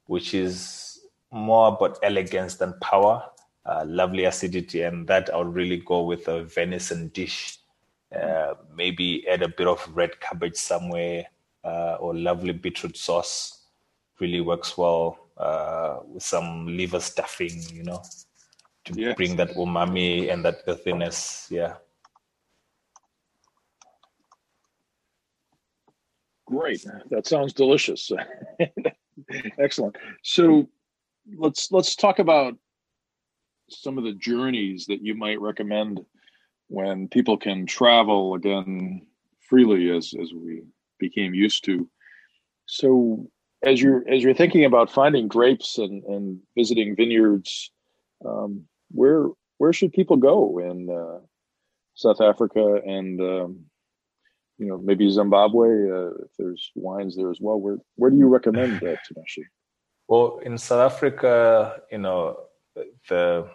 which 0.06 0.34
is 0.34 1.00
more 1.30 1.68
about 1.68 1.98
elegance 2.02 2.56
than 2.56 2.74
power, 2.80 3.22
uh, 3.66 3.84
lovely 3.86 4.24
acidity, 4.24 4.82
and 4.82 5.06
that 5.06 5.32
I'll 5.32 5.44
really 5.44 5.78
go 5.78 6.02
with 6.02 6.28
a 6.28 6.44
venison 6.44 7.08
dish. 7.08 7.58
Uh, 8.14 8.54
maybe 8.74 9.26
add 9.28 9.42
a 9.42 9.48
bit 9.48 9.66
of 9.66 9.86
red 9.94 10.18
cabbage 10.20 10.56
somewhere 10.56 11.26
uh, 11.64 11.96
or 12.00 12.14
lovely 12.14 12.52
beetroot 12.52 12.96
sauce. 12.96 13.66
Really 14.18 14.40
works 14.40 14.76
well 14.78 15.18
uh, 15.36 15.98
with 16.06 16.22
some 16.22 16.66
liver 16.66 17.00
stuffing, 17.00 17.62
you 17.72 17.82
know 17.84 18.02
to 18.84 18.94
yes. 18.94 19.16
bring 19.16 19.36
that 19.36 19.50
umami 19.50 20.32
and 20.32 20.44
that 20.44 20.62
earthiness. 20.66 21.46
Yeah. 21.50 21.74
Great. 26.46 26.84
That 27.10 27.26
sounds 27.26 27.52
delicious. 27.52 28.10
Excellent. 29.58 29.96
So 30.22 30.68
let's 31.36 31.70
let's 31.70 31.96
talk 31.96 32.18
about 32.18 32.54
some 33.70 33.96
of 33.96 34.04
the 34.04 34.12
journeys 34.12 34.86
that 34.86 35.02
you 35.02 35.14
might 35.14 35.40
recommend 35.40 36.04
when 36.68 37.08
people 37.08 37.36
can 37.36 37.64
travel 37.66 38.34
again 38.34 39.06
freely 39.48 39.90
as 39.96 40.14
as 40.20 40.32
we 40.32 40.62
became 40.98 41.32
used 41.34 41.64
to. 41.64 41.88
So 42.66 43.30
as 43.62 43.80
you're 43.80 44.06
as 44.08 44.22
you're 44.22 44.34
thinking 44.34 44.64
about 44.64 44.90
finding 44.90 45.28
grapes 45.28 45.78
and, 45.78 46.02
and 46.04 46.40
visiting 46.56 46.96
vineyards, 46.96 47.70
um, 48.26 48.64
where 48.92 49.26
where 49.58 49.72
should 49.72 49.92
people 49.92 50.16
go 50.16 50.58
in 50.58 50.90
uh, 50.90 51.20
South 51.94 52.20
Africa 52.20 52.80
and 52.84 53.20
um, 53.20 53.60
you 54.58 54.66
know 54.66 54.78
maybe 54.78 55.10
Zimbabwe 55.10 55.90
uh, 55.90 56.10
if 56.24 56.30
there's 56.38 56.70
wines 56.74 57.16
there 57.16 57.30
as 57.30 57.38
well? 57.40 57.58
Where 57.60 57.78
where 57.96 58.10
do 58.10 58.16
you 58.16 58.28
recommend 58.28 58.80
that, 58.80 58.98
Tinashe? 59.06 59.44
Well, 60.08 60.40
in 60.44 60.58
South 60.58 60.92
Africa, 60.92 61.80
you 61.90 61.98
know 61.98 62.38
the 63.08 63.48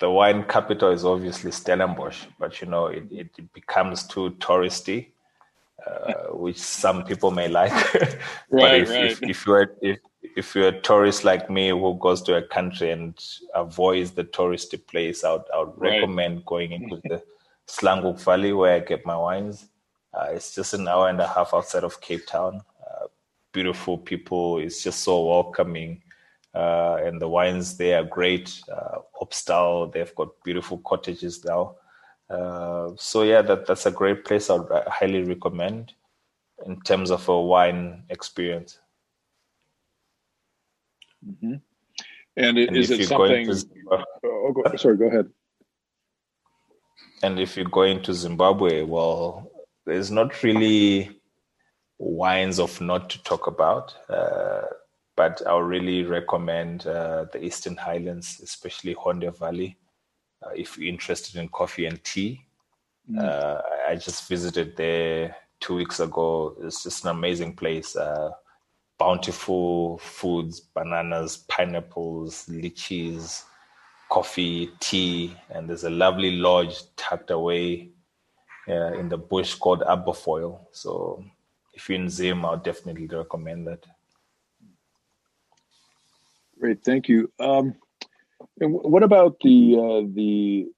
the 0.00 0.10
wine 0.10 0.44
capital 0.44 0.90
is 0.90 1.04
obviously 1.04 1.50
Stellenbosch, 1.50 2.26
but 2.38 2.60
you 2.60 2.68
know 2.68 2.86
it, 2.86 3.04
it 3.10 3.52
becomes 3.52 4.06
too 4.06 4.30
touristy 4.38 5.12
uh, 5.86 6.32
which 6.32 6.58
some 6.58 7.04
people 7.04 7.30
may 7.30 7.48
like. 7.48 7.72
but 7.92 8.18
right, 8.50 8.82
if, 8.82 8.90
right. 8.90 9.04
if, 9.10 9.22
if 9.22 9.46
you're 9.46 9.76
if, 9.80 9.98
if 10.36 10.54
you're 10.54 10.68
a 10.68 10.80
tourist 10.80 11.24
like 11.24 11.50
me 11.50 11.70
who 11.70 11.98
goes 11.98 12.22
to 12.22 12.36
a 12.36 12.42
country 12.42 12.90
and 12.90 13.14
avoids 13.54 14.12
the 14.12 14.24
touristy 14.24 14.84
place, 14.86 15.24
I 15.24 15.32
would, 15.32 15.42
I 15.54 15.58
would 15.60 15.72
right. 15.76 16.00
recommend 16.00 16.44
going 16.46 16.72
into 16.72 17.00
the 17.04 17.22
Slanghoek 17.68 18.20
Valley 18.20 18.52
where 18.52 18.76
I 18.76 18.80
get 18.80 19.06
my 19.06 19.16
wines. 19.16 19.66
Uh, 20.14 20.28
it's 20.32 20.54
just 20.54 20.74
an 20.74 20.88
hour 20.88 21.08
and 21.08 21.20
a 21.20 21.26
half 21.26 21.54
outside 21.54 21.84
of 21.84 22.00
Cape 22.00 22.26
Town. 22.26 22.60
Uh, 22.80 23.06
beautiful 23.52 23.96
people. 23.98 24.58
It's 24.58 24.82
just 24.82 25.00
so 25.00 25.26
welcoming. 25.26 26.02
Uh, 26.54 26.98
and 27.02 27.20
the 27.20 27.28
wines 27.28 27.76
there 27.76 28.00
are 28.00 28.04
great. 28.04 28.60
Uh, 28.70 28.98
Opstal, 29.20 29.92
they've 29.92 30.14
got 30.14 30.28
beautiful 30.44 30.78
cottages 30.78 31.44
now. 31.44 31.76
Uh, 32.28 32.90
so 32.96 33.22
yeah, 33.22 33.42
that 33.42 33.66
that's 33.66 33.86
a 33.86 33.90
great 33.90 34.24
place. 34.24 34.50
I'd 34.50 34.60
highly 34.86 35.22
recommend 35.22 35.94
in 36.66 36.80
terms 36.80 37.10
of 37.10 37.26
a 37.28 37.40
wine 37.40 38.04
experience. 38.10 38.78
Mm-hmm. 41.26 41.54
And, 42.36 42.58
and 42.58 42.76
is 42.76 42.90
it 42.90 43.06
something? 43.06 43.46
To, 43.46 43.66
uh, 43.90 44.04
oh, 44.24 44.52
go, 44.52 44.76
sorry, 44.76 44.96
go 44.96 45.06
ahead. 45.06 45.28
And 47.22 47.38
if 47.38 47.56
you're 47.56 47.66
going 47.66 48.02
to 48.02 48.14
Zimbabwe, 48.14 48.82
well, 48.82 49.50
there's 49.86 50.10
not 50.10 50.42
really 50.42 51.20
wines 51.98 52.58
of 52.58 52.80
not 52.80 53.10
to 53.10 53.22
talk 53.22 53.46
about, 53.46 53.94
uh, 54.08 54.62
but 55.14 55.42
I'll 55.46 55.62
really 55.62 56.02
recommend 56.02 56.86
uh, 56.86 57.26
the 57.32 57.44
Eastern 57.44 57.76
Highlands, 57.76 58.40
especially 58.42 58.94
Honde 58.94 59.30
Valley 59.38 59.76
uh, 60.42 60.50
if 60.56 60.76
you're 60.76 60.88
interested 60.88 61.40
in 61.40 61.48
coffee 61.48 61.86
and 61.86 62.02
tea. 62.02 62.44
Mm. 63.10 63.22
Uh, 63.22 63.60
I 63.88 63.94
just 63.94 64.28
visited 64.28 64.76
there 64.76 65.36
two 65.60 65.74
weeks 65.76 66.00
ago. 66.00 66.56
It's 66.62 66.82
just 66.82 67.04
an 67.04 67.10
amazing 67.10 67.54
place. 67.54 67.94
Bountiful 69.02 69.98
foods, 69.98 70.60
bananas, 70.60 71.38
pineapples, 71.48 72.46
lychees, 72.46 73.42
coffee, 74.08 74.70
tea, 74.78 75.34
and 75.50 75.68
there's 75.68 75.82
a 75.82 75.90
lovely 75.90 76.36
lodge 76.36 76.76
tucked 76.94 77.32
away 77.32 77.90
uh, 78.68 78.92
in 79.00 79.08
the 79.08 79.18
bush 79.18 79.54
called 79.54 79.80
Aberfoyle. 79.80 80.60
So 80.70 81.24
if 81.74 81.88
you're 81.88 81.98
in 81.98 82.08
Zim, 82.08 82.44
I'll 82.44 82.58
definitely 82.58 83.08
recommend 83.08 83.66
that. 83.66 83.84
Great, 86.60 86.84
thank 86.84 87.08
you. 87.08 87.28
Um, 87.40 87.74
and 88.60 88.72
what 88.72 89.02
about 89.02 89.40
the 89.40 89.78
uh, 89.84 90.06
the 90.14 90.68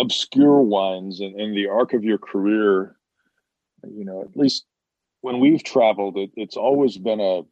obscure 0.00 0.60
wines 0.60 1.20
and 1.20 1.56
the 1.56 1.68
arc 1.68 1.92
of 1.92 2.02
your 2.02 2.18
career? 2.18 2.96
You 3.84 4.04
know, 4.04 4.22
at 4.22 4.36
least 4.36 4.64
when 5.20 5.38
we've 5.38 5.62
traveled, 5.62 6.16
it, 6.16 6.30
it's 6.34 6.56
always 6.56 6.98
been 6.98 7.20
a 7.20 7.42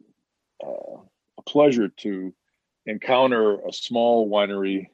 uh, 0.64 1.01
a 1.38 1.42
pleasure 1.42 1.88
to 1.88 2.35
encounter 2.87 3.61
a 3.66 3.73
small 3.73 4.29
winery, 4.29 4.87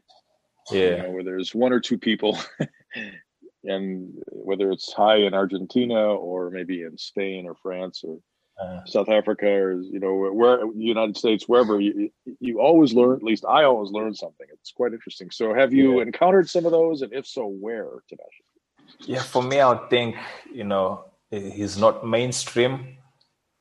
yeah, 0.70 0.80
you 0.80 1.02
know, 1.02 1.10
where 1.10 1.24
there's 1.24 1.54
one 1.54 1.72
or 1.72 1.80
two 1.80 1.98
people, 1.98 2.38
and 3.64 4.12
whether 4.30 4.70
it's 4.70 4.92
high 4.92 5.16
in 5.16 5.34
Argentina 5.34 6.14
or 6.14 6.50
maybe 6.50 6.82
in 6.82 6.96
Spain 6.98 7.46
or 7.46 7.54
France 7.54 8.02
or 8.04 8.18
uh, 8.62 8.84
South 8.84 9.08
Africa 9.08 9.48
or 9.48 9.80
you 9.80 9.98
know 9.98 10.14
where 10.14 10.64
United 10.76 11.16
States 11.16 11.48
wherever 11.48 11.80
you 11.80 12.10
you 12.38 12.60
always 12.60 12.92
learn 12.92 13.16
at 13.16 13.22
least 13.22 13.44
I 13.44 13.64
always 13.64 13.90
learn 13.90 14.14
something. 14.14 14.46
It's 14.52 14.70
quite 14.70 14.92
interesting. 14.92 15.30
So 15.32 15.52
have 15.52 15.72
you 15.72 15.96
yeah. 15.96 16.02
encountered 16.02 16.48
some 16.48 16.64
of 16.64 16.70
those? 16.70 17.02
And 17.02 17.12
if 17.12 17.26
so 17.26 17.46
where 17.46 17.86
Tinashe? 18.10 18.44
yeah 19.00 19.22
for 19.22 19.42
me 19.42 19.60
I 19.60 19.72
would 19.72 19.90
think 19.90 20.16
you 20.52 20.64
know 20.64 21.04
he's 21.30 21.76
not 21.76 22.06
mainstream 22.06 22.96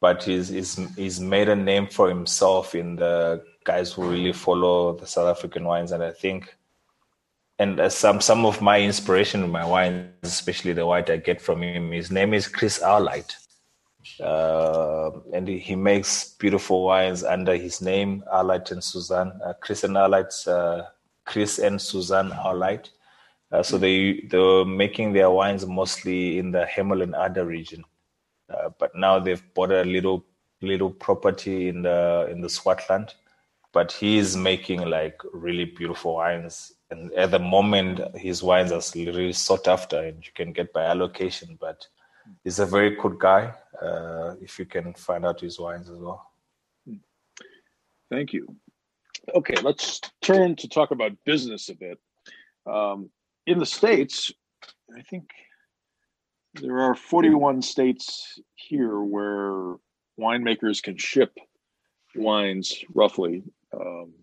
but 0.03 0.23
he's 0.23 0.49
he's 0.49 0.73
he's 1.01 1.19
made 1.19 1.49
a 1.49 1.55
name 1.55 1.87
for 1.87 2.09
himself 2.09 2.75
in 2.75 2.97
the 2.97 3.41
guys 3.63 3.93
who 3.93 4.09
really 4.15 4.33
follow 4.33 4.97
the 5.01 5.07
South 5.07 5.29
African 5.35 5.63
wines 5.63 5.93
and 5.93 6.03
I 6.03 6.11
think 6.11 6.41
and 7.57 7.71
some 7.91 8.19
some 8.19 8.45
of 8.45 8.61
my 8.61 8.77
inspiration 8.81 9.43
in 9.45 9.49
my 9.59 9.65
wines 9.65 10.33
especially 10.35 10.73
the 10.73 10.85
white 10.85 11.09
I 11.09 11.17
get 11.29 11.39
from 11.41 11.63
him 11.63 11.91
his 11.91 12.11
name 12.11 12.33
is 12.33 12.47
Chris 12.47 12.79
Alheit 12.79 13.31
uh, 14.19 15.11
and 15.33 15.47
he, 15.47 15.75
makes 15.75 16.35
beautiful 16.35 16.83
wines 16.83 17.23
under 17.23 17.55
his 17.55 17.81
name, 17.81 18.23
Alheit 18.31 18.71
and 18.71 18.81
Suzaan, 18.81 19.39
uh, 19.45 19.53
Chris 19.61 19.83
and 19.83 19.95
Alheit, 19.95 20.31
uh, 20.47 20.83
Chris 21.25 21.59
and 21.59 21.79
Suzaan 21.79 22.31
Alheit. 22.37 22.89
Uh, 23.51 23.63
so 23.63 23.77
they 23.77 24.25
they're 24.29 24.65
making 24.65 25.13
their 25.13 25.29
wines 25.29 25.65
mostly 25.65 26.37
in 26.37 26.51
the 26.51 26.65
Hemel-en-Aarde 26.65 27.45
region, 27.45 27.83
uh, 28.53 28.69
but 28.77 28.95
now 28.95 29.19
they've 29.19 29.43
bought 29.53 29.71
a 29.71 29.83
little 29.83 30.25
little 30.61 30.91
property 30.91 31.67
in 31.67 31.81
the 31.81 32.27
in 32.31 32.41
the 32.41 32.47
Swartland. 32.47 33.13
But 33.71 33.91
he 33.91 34.17
is 34.17 34.37
making 34.37 34.81
like 34.81 35.19
really 35.33 35.65
beautiful 35.65 36.15
wines, 36.15 36.73
and 36.91 37.11
at 37.13 37.31
the 37.31 37.39
moment 37.39 38.15
his 38.15 38.43
wines 38.43 38.71
are 38.71 38.81
really 38.95 39.33
sought 39.33 39.67
after, 39.67 39.97
and 39.99 40.23
you 40.25 40.31
can 40.35 40.53
get 40.53 40.71
by 40.73 40.83
allocation. 40.83 41.57
But 41.59 41.87
he's 42.43 42.59
a 42.59 42.65
very 42.65 42.95
good 42.95 43.17
guy. 43.19 43.53
Uh, 43.81 44.35
if 44.41 44.59
you 44.59 44.65
can 44.65 44.93
find 44.93 45.25
out 45.25 45.41
his 45.41 45.59
wines 45.59 45.89
as 45.89 45.97
well. 45.97 46.29
Thank 48.11 48.31
you. 48.31 48.55
Okay, 49.33 49.55
let's 49.63 50.01
turn 50.21 50.55
to 50.57 50.67
talk 50.67 50.91
about 50.91 51.11
business 51.25 51.69
a 51.69 51.75
bit. 51.75 51.99
Um, 52.67 53.09
in 53.47 53.57
the 53.57 53.65
states, 53.65 54.31
I 54.95 55.01
think 55.01 55.29
there 56.55 56.79
are 56.79 56.95
41 56.95 57.61
states 57.61 58.39
here 58.55 58.99
where 58.99 59.75
winemakers 60.19 60.81
can 60.81 60.97
ship 60.97 61.37
wines 62.15 62.83
roughly 62.93 63.43
um, 63.73 64.13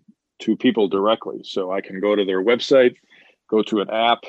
to 0.41 0.57
people 0.57 0.89
directly. 0.89 1.43
So 1.45 1.73
I 1.73 1.81
can 1.81 2.01
go 2.01 2.15
to 2.15 2.25
their 2.25 2.43
website, 2.43 2.97
go 3.49 3.63
to 3.65 3.81
an 3.81 3.91
app, 3.91 4.25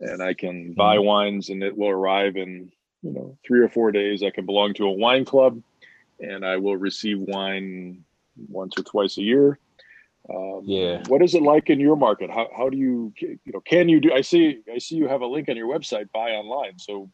and 0.00 0.22
I 0.22 0.34
can 0.34 0.74
buy 0.74 0.96
mm-hmm. 0.96 1.06
wines, 1.06 1.48
and 1.48 1.62
it 1.62 1.76
will 1.76 1.88
arrive 1.88 2.36
in 2.36 2.70
you 3.02 3.12
know 3.12 3.38
three 3.46 3.60
or 3.60 3.68
four 3.68 3.92
days. 3.92 4.22
I 4.22 4.30
can 4.30 4.46
belong 4.46 4.74
to 4.74 4.84
a 4.84 4.92
wine 4.92 5.24
club 5.24 5.62
and 6.22 6.46
i 6.46 6.56
will 6.56 6.76
receive 6.76 7.20
wine 7.20 8.04
once 8.48 8.74
or 8.78 8.82
twice 8.82 9.18
a 9.18 9.22
year. 9.22 9.58
Um, 10.30 10.62
yeah. 10.64 11.02
what 11.08 11.20
is 11.20 11.34
it 11.34 11.42
like 11.42 11.68
in 11.68 11.80
your 11.80 11.96
market? 11.96 12.30
How, 12.30 12.48
how 12.56 12.70
do 12.70 12.76
you 12.76 13.12
you 13.18 13.38
know 13.46 13.60
can 13.60 13.88
you 13.88 14.00
do 14.00 14.12
i 14.12 14.20
see 14.20 14.60
i 14.72 14.78
see 14.78 14.94
you 14.94 15.08
have 15.08 15.20
a 15.20 15.26
link 15.26 15.48
on 15.48 15.56
your 15.56 15.68
website 15.68 16.10
buy 16.12 16.30
online. 16.30 16.78
So 16.78 17.10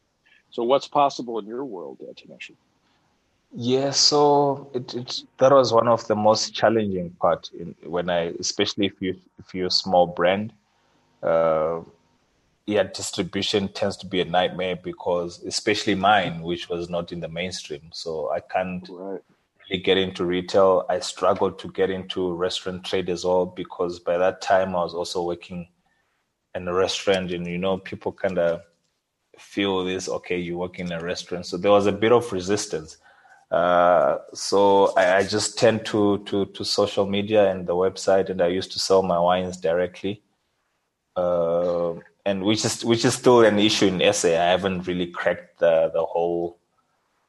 so 0.51 0.63
what's 0.63 0.87
possible 0.87 1.39
in 1.39 1.45
your 1.45 1.65
world 1.65 1.97
uh, 2.01 2.13
Tinashe? 2.13 2.55
yeah 3.55 3.89
so 3.89 4.69
it, 4.73 4.93
it, 4.93 5.23
that 5.37 5.51
was 5.51 5.73
one 5.73 5.87
of 5.87 6.05
the 6.07 6.15
most 6.15 6.53
challenging 6.53 7.09
part 7.21 7.49
in, 7.57 7.75
when 7.83 8.09
i 8.09 8.33
especially 8.39 8.85
if 8.85 9.01
you 9.01 9.15
if 9.39 9.53
you're 9.53 9.67
a 9.67 9.71
small 9.71 10.05
brand 10.05 10.53
uh, 11.23 11.81
yeah, 12.69 12.83
distribution 12.83 13.67
tends 13.69 13.97
to 13.97 14.05
be 14.05 14.21
a 14.21 14.25
nightmare 14.25 14.75
because, 14.75 15.43
especially 15.43 15.95
mine, 15.95 16.41
which 16.41 16.69
was 16.69 16.87
not 16.87 17.11
in 17.11 17.19
the 17.19 17.27
mainstream, 17.27 17.89
so 17.91 18.29
I 18.29 18.41
can't 18.41 18.87
right. 18.91 19.19
really 19.69 19.81
get 19.81 19.97
into 19.97 20.23
retail. 20.23 20.85
I 20.87 20.99
struggled 20.99 21.57
to 21.59 21.71
get 21.71 21.89
into 21.89 22.31
restaurant 22.31 22.85
trade 22.85 23.09
as 23.09 23.25
well 23.25 23.47
because 23.47 23.99
by 23.99 24.19
that 24.19 24.41
time 24.41 24.75
I 24.75 24.83
was 24.83 24.93
also 24.93 25.23
working 25.23 25.67
in 26.53 26.67
a 26.67 26.73
restaurant, 26.73 27.31
and 27.31 27.47
you 27.47 27.57
know, 27.57 27.79
people 27.79 28.11
kind 28.11 28.37
of 28.37 28.61
feel 29.39 29.83
this. 29.83 30.09
Okay, 30.09 30.37
you 30.37 30.57
work 30.57 30.79
in 30.79 30.91
a 30.91 30.99
restaurant, 31.03 31.45
so 31.45 31.57
there 31.57 31.71
was 31.71 31.85
a 31.85 31.91
bit 31.91 32.11
of 32.11 32.31
resistance. 32.31 32.97
Uh, 33.51 34.17
so 34.33 34.93
I, 34.95 35.17
I, 35.17 35.23
just 35.23 35.57
tend 35.57 35.83
to, 35.87 36.19
to 36.25 36.45
to 36.45 36.63
social 36.63 37.07
media 37.07 37.51
and 37.51 37.65
the 37.65 37.73
website, 37.73 38.29
and 38.29 38.41
I 38.41 38.47
used 38.47 38.71
to 38.73 38.79
sell 38.79 39.01
my 39.01 39.19
wines 39.19 39.57
directly. 39.57 40.21
Uh, 41.15 41.95
and 42.25 42.43
which 42.43 42.63
is 42.63 42.85
which 42.85 43.05
is 43.05 43.15
still 43.15 43.41
an 43.41 43.57
issue 43.57 43.87
in 43.87 44.13
SA. 44.13 44.29
I 44.29 44.51
haven't 44.51 44.87
really 44.87 45.07
cracked 45.07 45.59
the 45.59 45.89
the 45.93 46.05
whole 46.05 46.59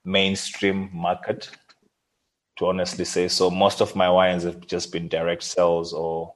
mainstream 0.04 0.90
market 0.92 1.50
to 2.56 2.66
honestly 2.66 3.06
say. 3.06 3.28
So 3.28 3.50
most 3.50 3.80
of 3.80 3.96
my 3.96 4.10
wines 4.10 4.44
have 4.44 4.66
just 4.66 4.92
been 4.92 5.08
direct 5.08 5.42
sales 5.42 5.92
or 5.94 6.34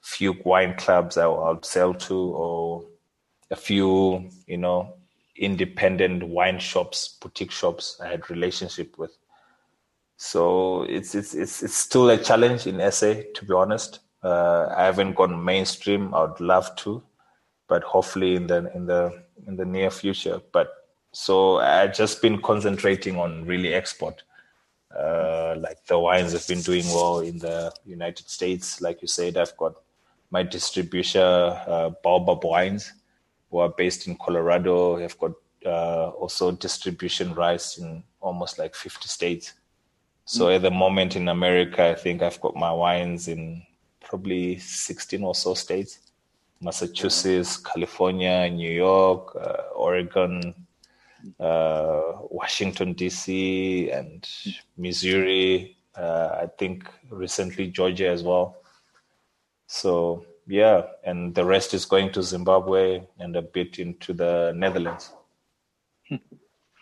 few 0.00 0.36
wine 0.44 0.74
clubs 0.76 1.18
I'll, 1.18 1.42
I'll 1.44 1.62
sell 1.62 1.92
to 1.92 2.14
or 2.14 2.84
a 3.50 3.56
few, 3.56 4.30
you 4.46 4.56
know, 4.56 4.95
independent 5.38 6.22
wine 6.22 6.58
shops, 6.58 7.16
boutique 7.20 7.50
shops 7.50 7.98
I 8.02 8.08
had 8.08 8.30
relationship 8.30 8.98
with. 8.98 9.16
So 10.16 10.84
it's 10.84 11.14
it's 11.14 11.34
it's 11.34 11.62
it's 11.62 11.74
still 11.74 12.08
a 12.08 12.16
challenge 12.16 12.66
in 12.66 12.80
SA 12.90 13.14
to 13.34 13.44
be 13.44 13.52
honest. 13.52 14.00
Uh, 14.22 14.72
I 14.76 14.84
haven't 14.84 15.14
gone 15.14 15.44
mainstream. 15.44 16.14
I 16.14 16.22
would 16.22 16.40
love 16.40 16.74
to, 16.76 17.02
but 17.68 17.82
hopefully 17.82 18.34
in 18.34 18.46
the 18.46 18.70
in 18.74 18.86
the 18.86 19.22
in 19.46 19.56
the 19.56 19.64
near 19.64 19.90
future. 19.90 20.40
But 20.52 20.72
so 21.12 21.58
I've 21.58 21.94
just 21.94 22.22
been 22.22 22.40
concentrating 22.40 23.18
on 23.18 23.44
really 23.44 23.74
export. 23.74 24.22
Uh, 24.98 25.56
like 25.58 25.84
the 25.86 25.98
wines 25.98 26.32
have 26.32 26.46
been 26.48 26.62
doing 26.62 26.86
well 26.86 27.20
in 27.20 27.38
the 27.38 27.72
United 27.84 28.30
States. 28.30 28.80
Like 28.80 29.02
you 29.02 29.08
said, 29.08 29.36
I've 29.36 29.56
got 29.58 29.74
my 30.30 30.42
distributor, 30.42 31.62
uh, 31.66 31.90
Baobab 32.02 32.44
Wines, 32.44 32.92
who 33.50 33.58
are 33.58 33.68
based 33.68 34.06
in 34.06 34.16
Colorado. 34.16 34.98
Have 34.98 35.18
got 35.18 35.32
uh, 35.64 36.10
also 36.10 36.52
distribution 36.52 37.34
rights 37.34 37.78
in 37.78 38.02
almost 38.20 38.58
like 38.58 38.74
50 38.74 39.08
states. 39.08 39.54
So 40.24 40.46
mm. 40.46 40.56
at 40.56 40.62
the 40.62 40.70
moment 40.70 41.16
in 41.16 41.28
America, 41.28 41.90
I 41.90 41.94
think 41.94 42.22
I've 42.22 42.40
got 42.40 42.56
my 42.56 42.72
wines 42.72 43.28
in 43.28 43.62
probably 44.00 44.58
16 44.58 45.22
or 45.22 45.34
so 45.34 45.54
states 45.54 46.00
Massachusetts, 46.60 47.56
California, 47.58 48.48
New 48.50 48.70
York, 48.70 49.36
uh, 49.36 49.74
Oregon, 49.74 50.54
uh, 51.38 52.12
Washington, 52.30 52.94
D.C., 52.94 53.90
and 53.90 54.26
Missouri. 54.76 55.76
Uh, 55.94 56.40
I 56.42 56.46
think 56.58 56.88
recently 57.10 57.68
Georgia 57.68 58.08
as 58.08 58.22
well. 58.22 58.56
So, 59.66 60.24
yeah, 60.46 60.82
and 61.04 61.34
the 61.34 61.44
rest 61.44 61.74
is 61.74 61.84
going 61.84 62.12
to 62.12 62.22
Zimbabwe 62.22 63.02
and 63.18 63.36
a 63.36 63.42
bit 63.42 63.78
into 63.78 64.12
the 64.12 64.52
Netherlands. 64.54 65.12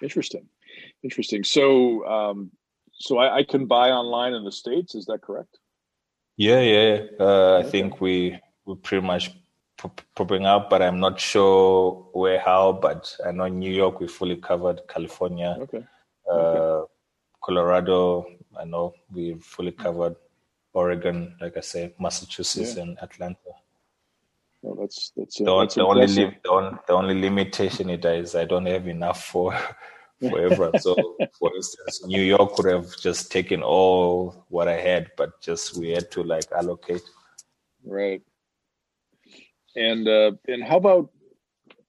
Interesting. 0.02 0.46
Interesting. 1.02 1.44
So, 1.44 2.06
um, 2.06 2.50
so 2.92 3.18
I, 3.18 3.36
I, 3.36 3.44
can 3.44 3.66
buy 3.66 3.90
online 3.90 4.34
in 4.34 4.44
the 4.44 4.52
states. 4.52 4.94
Is 4.94 5.06
that 5.06 5.22
correct? 5.22 5.58
Yeah, 6.36 6.60
yeah. 6.60 7.02
Uh, 7.18 7.24
okay. 7.24 7.66
I 7.66 7.70
think 7.70 8.00
we 8.00 8.38
we 8.66 8.74
pretty 8.76 9.06
much 9.06 9.30
popping 10.14 10.46
up, 10.46 10.70
but 10.70 10.82
I'm 10.82 11.00
not 11.00 11.20
sure 11.20 12.08
where 12.12 12.40
how. 12.40 12.72
But 12.72 13.14
I 13.24 13.32
know 13.32 13.48
New 13.48 13.70
York 13.70 14.00
we 14.00 14.08
fully 14.08 14.36
covered, 14.36 14.80
California, 14.88 15.56
okay. 15.60 15.84
Uh, 16.30 16.34
okay. 16.34 16.92
Colorado. 17.42 18.26
I 18.58 18.64
know 18.64 18.94
we 19.12 19.34
fully 19.34 19.72
covered, 19.72 20.16
Oregon, 20.74 21.36
like 21.40 21.56
I 21.56 21.60
say, 21.60 21.94
Massachusetts 21.98 22.74
yeah. 22.76 22.82
and 22.82 22.98
Atlanta. 23.00 23.38
Well, 24.62 24.74
that's 24.74 25.12
that's, 25.16 25.40
uh, 25.40 25.44
the, 25.44 25.60
that's 25.60 25.74
the 25.74 25.84
only 25.84 26.06
li- 26.06 26.36
the, 26.42 26.50
on, 26.50 26.78
the 26.86 26.94
only 26.94 27.20
limitation 27.20 27.90
it 27.90 28.04
is 28.04 28.34
I 28.34 28.44
don't 28.44 28.66
have 28.66 28.88
enough 28.88 29.24
for 29.24 29.52
for 30.20 30.40
everyone. 30.40 30.78
so, 30.80 30.94
for 31.38 31.54
instance, 31.54 32.04
New 32.06 32.22
York 32.22 32.56
would 32.56 32.72
have 32.72 32.96
just 32.96 33.30
taken 33.30 33.62
all 33.62 34.44
what 34.48 34.68
I 34.68 34.80
had, 34.80 35.10
but 35.16 35.40
just 35.40 35.76
we 35.76 35.90
had 35.90 36.10
to 36.12 36.22
like 36.22 36.50
allocate. 36.52 37.02
Right. 37.84 38.22
And 39.76 40.08
uh, 40.08 40.32
and 40.48 40.64
how 40.64 40.76
about 40.78 41.10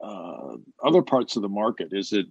uh, 0.02 0.58
other 0.84 1.02
parts 1.02 1.36
of 1.36 1.42
the 1.42 1.50
market? 1.50 1.90
Is 1.92 2.14
it 2.14 2.28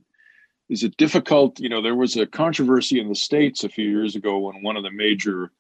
is 0.69 0.83
it 0.83 0.97
difficult? 0.97 1.59
You 1.59 1.69
know, 1.69 1.83
there 1.83 1.97
was 1.97 2.17
a 2.17 2.27
controversy 2.27 3.01
in 3.01 3.09
the 3.09 3.15
states 3.15 3.65
a 3.65 3.69
few 3.69 3.89
years 3.89 4.15
ago 4.15 4.39
when 4.39 4.63
one 4.63 4.77
of 4.77 4.83
the 4.83 4.91
major 4.91 5.51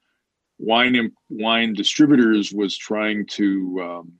wine 0.59 0.95
and 0.95 1.13
wine 1.29 1.75
distributors 1.75 2.53
was 2.53 2.77
trying 2.77 3.27
to 3.27 3.81
um, 3.83 4.13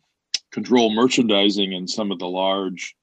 control 0.51 0.95
merchandising 0.95 1.73
in 1.73 1.87
some 1.87 2.11
of 2.11 2.19
the 2.19 2.29
large 2.29 2.95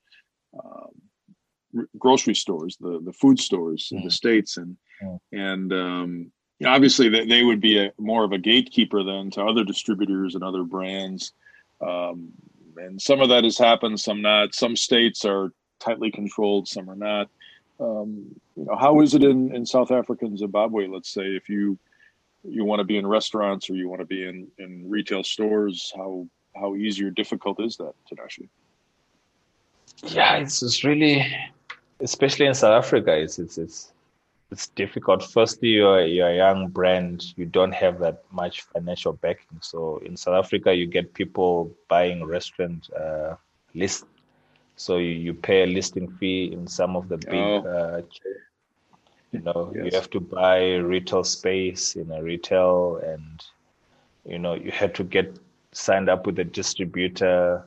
um, 0.58 1.86
grocery 1.98 2.36
stores, 2.36 2.78
the 2.80 3.00
the 3.04 3.14
food 3.14 3.40
stores 3.40 3.90
in 3.92 4.02
the 4.02 4.10
mm. 4.10 4.14
states, 4.14 4.58
and 4.58 4.78
mm. 5.04 5.20
and 5.32 5.74
um, 5.74 6.32
obviously 6.66 7.10
they, 7.10 7.26
they 7.26 7.44
would 7.44 7.62
be 7.62 7.80
a, 7.80 7.92
more 7.98 8.24
of 8.24 8.32
a 8.32 8.38
gatekeeper 8.38 9.04
than 9.04 9.32
to 9.32 9.44
other 9.44 9.64
distributors 9.64 10.36
and 10.36 10.44
other 10.44 10.64
brands. 10.64 11.34
Um, 11.86 12.30
and 12.78 13.02
some 13.02 13.22
of 13.22 13.30
that 13.30 13.44
has 13.44 13.58
happened, 13.58 14.00
some 14.00 14.22
not. 14.22 14.56
Some 14.56 14.76
states 14.76 15.26
are 15.26 15.52
tightly 15.80 16.12
controlled, 16.12 16.68
some 16.68 16.90
are 16.90 16.96
not. 16.96 17.30
Um, 17.80 18.36
you 18.56 18.66
know, 18.66 18.76
how 18.76 19.02
is 19.02 19.16
it 19.16 19.24
in, 19.24 19.54
in 19.56 19.66
South 19.66 19.92
Africa 19.92 20.26
and 20.26 20.38
Zimbabwe? 20.38 20.88
Let's 20.88 21.12
say 21.12 21.36
if 21.36 21.50
you 21.50 21.80
you 22.44 22.66
want 22.66 22.80
to 22.80 22.84
be 22.84 22.98
in 22.98 23.06
restaurants 23.06 23.70
or 23.70 23.76
you 23.76 23.90
want 23.90 24.02
to 24.02 24.06
be 24.06 24.28
in, 24.28 24.48
in 24.58 24.90
retail 24.90 25.24
stores, 25.24 25.92
how 25.96 26.28
how 26.56 26.76
easy 26.76 27.06
or 27.06 27.12
difficult 27.12 27.62
is 27.62 27.78
that, 27.78 27.94
Tinashe? 28.12 28.48
Yeah, 30.04 30.38
it's, 30.38 30.62
it's 30.62 30.84
really, 30.84 31.26
especially 32.00 32.46
in 32.48 32.54
South 32.54 32.84
Africa, 32.84 33.16
it's 33.16 33.40
it's 33.40 33.58
it's 33.58 33.94
it's 34.52 34.68
difficult. 34.68 35.24
Firstly, 35.24 35.70
you're, 35.70 36.06
you're 36.06 36.28
a 36.28 36.36
young 36.36 36.68
brand. 36.68 37.24
You 37.38 37.46
don't 37.46 37.74
have 37.74 38.00
that 38.00 38.24
much 38.32 38.64
financial 38.64 39.14
backing. 39.14 39.60
So 39.62 40.02
in 40.06 40.18
South 40.18 40.44
Africa, 40.44 40.74
you 40.74 40.88
get 40.88 41.14
people 41.14 41.72
buying 41.88 42.26
restaurant 42.26 42.90
uh, 42.94 43.36
lists. 43.74 44.06
So 44.76 44.98
you, 44.98 45.12
you 45.12 45.34
pay 45.34 45.64
a 45.64 45.68
listing 45.68 46.12
fee 46.12 46.52
in 46.52 46.68
some 46.68 46.98
of 46.98 47.08
the 47.08 47.18
big, 47.18 47.36
oh. 47.36 47.64
uh, 47.66 48.02
you 49.32 49.40
know, 49.40 49.72
yes. 49.76 49.86
you 49.86 49.92
have 49.98 50.10
to 50.12 50.20
buy 50.20 50.76
retail 50.76 51.24
space 51.24 51.96
in 51.96 52.12
a 52.12 52.22
retail 52.22 53.02
and, 53.04 53.44
you 54.26 54.40
know, 54.40 54.54
you 54.54 54.72
have 54.72 54.94
to 54.94 55.04
get 55.04 55.38
signed 55.72 56.10
up 56.10 56.26
with 56.26 56.38
a 56.40 56.44
distributor. 56.44 57.64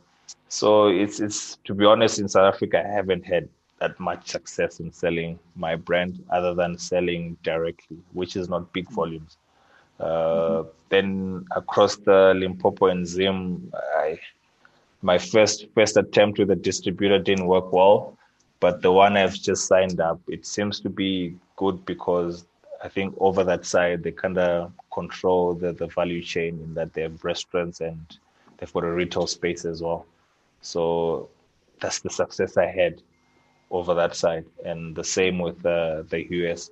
So 0.49 0.89
it's, 0.89 1.21
it's, 1.21 1.57
to 1.65 1.75
be 1.75 1.85
honest, 1.85 2.19
in 2.19 2.29
South 2.29 2.55
Africa, 2.55 2.85
I 2.85 2.89
haven't 2.89 3.25
had 3.25 3.49
that 3.81 3.99
much 3.99 4.29
success 4.29 4.81
in 4.81 4.93
selling 4.93 5.39
my 5.57 5.77
brand 5.77 6.23
other 6.31 6.55
than 6.55 6.79
selling 6.79 7.37
directly, 7.43 7.99
which 8.13 8.37
is 8.37 8.49
not 8.49 8.73
big 8.73 8.89
volumes. 8.91 9.37
Uh, 9.99 10.05
mm-hmm. 10.05 10.69
Then 10.91 11.45
across 11.57 11.97
the 11.97 12.35
Limpopo 12.37 12.87
and 12.87 13.07
Zim, 13.07 13.73
I, 13.97 14.19
my 15.03 15.19
first 15.19 15.67
first 15.75 15.97
attempt 15.97 16.39
with 16.39 16.51
a 16.51 16.57
distributor 16.57 17.19
didn't 17.19 17.47
work 17.47 17.73
well, 17.73 18.17
but 18.65 18.81
the 18.81 18.91
one 18.91 19.15
I've 19.19 19.35
just 19.35 19.67
signed 19.67 20.01
up, 20.01 20.19
it 20.27 20.47
seems 20.47 20.81
to 20.81 20.89
be 20.89 21.37
good 21.57 21.85
because 21.85 22.47
I 22.83 22.89
think 22.89 23.15
over 23.21 23.45
that 23.45 23.67
side 23.67 24.03
they 24.03 24.11
kind 24.11 24.39
of 24.39 24.73
control 24.91 25.53
the, 25.53 25.75
the 25.75 25.89
value 25.89 26.23
chain 26.23 26.59
in 26.65 26.73
that 26.73 26.95
they 26.95 27.03
have 27.03 27.23
restaurants 27.23 27.83
and 27.83 28.01
they've 28.57 28.73
got 28.73 28.85
a 28.85 28.91
retail 28.91 29.27
space 29.27 29.67
as 29.67 29.83
well. 29.83 30.07
So 30.63 31.29
that's 31.79 32.01
the 32.01 32.09
success 32.09 32.57
I 32.57 32.65
had 32.65 33.03
over 33.71 33.93
that 33.97 34.17
side, 34.17 34.47
and 34.65 34.97
the 34.97 35.05
same 35.05 35.39
with 35.41 35.59
uh, 35.67 36.05
the 36.09 36.25
US. 36.31 36.71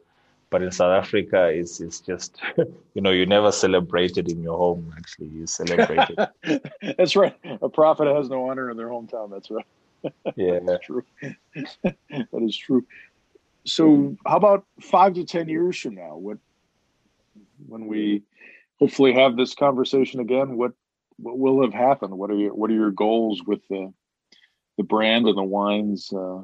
But 0.48 0.62
in 0.62 0.70
South 0.70 0.96
Africa, 1.04 1.48
it's 1.48 1.82
it's 1.82 2.00
just 2.00 2.40
you 2.94 3.02
know 3.02 3.10
you 3.10 3.26
never 3.26 3.52
celebrated 3.52 4.30
in 4.30 4.42
your 4.42 4.56
home. 4.56 4.94
Actually, 4.96 5.28
you 5.28 5.46
celebrate 5.46 6.08
it. 6.14 6.62
That's 6.96 7.16
right. 7.16 7.36
A 7.60 7.68
prophet 7.68 8.06
has 8.06 8.30
no 8.30 8.48
honor 8.48 8.70
in 8.70 8.78
their 8.78 8.88
hometown. 8.88 9.30
That's 9.30 9.50
right. 9.50 9.66
Yeah, 10.36 10.60
that's 10.64 10.86
true. 10.86 11.04
that 11.82 12.42
is 12.42 12.56
true. 12.56 12.86
So, 13.64 14.16
how 14.26 14.36
about 14.36 14.64
five 14.80 15.14
to 15.14 15.24
ten 15.24 15.48
years 15.48 15.78
from 15.78 15.94
now? 15.94 16.16
What 16.16 16.38
when 17.66 17.86
we 17.86 18.22
hopefully 18.80 19.12
have 19.14 19.36
this 19.36 19.54
conversation 19.54 20.20
again? 20.20 20.56
What 20.56 20.72
what 21.16 21.38
will 21.38 21.62
have 21.62 21.74
happened? 21.74 22.16
What 22.18 22.30
are 22.30 22.36
your 22.36 22.54
what 22.54 22.70
are 22.70 22.74
your 22.74 22.90
goals 22.90 23.42
with 23.46 23.60
the 23.68 23.92
the 24.78 24.84
brand 24.84 25.28
and 25.28 25.36
the 25.36 25.42
wines? 25.44 26.12
Uh, 26.12 26.42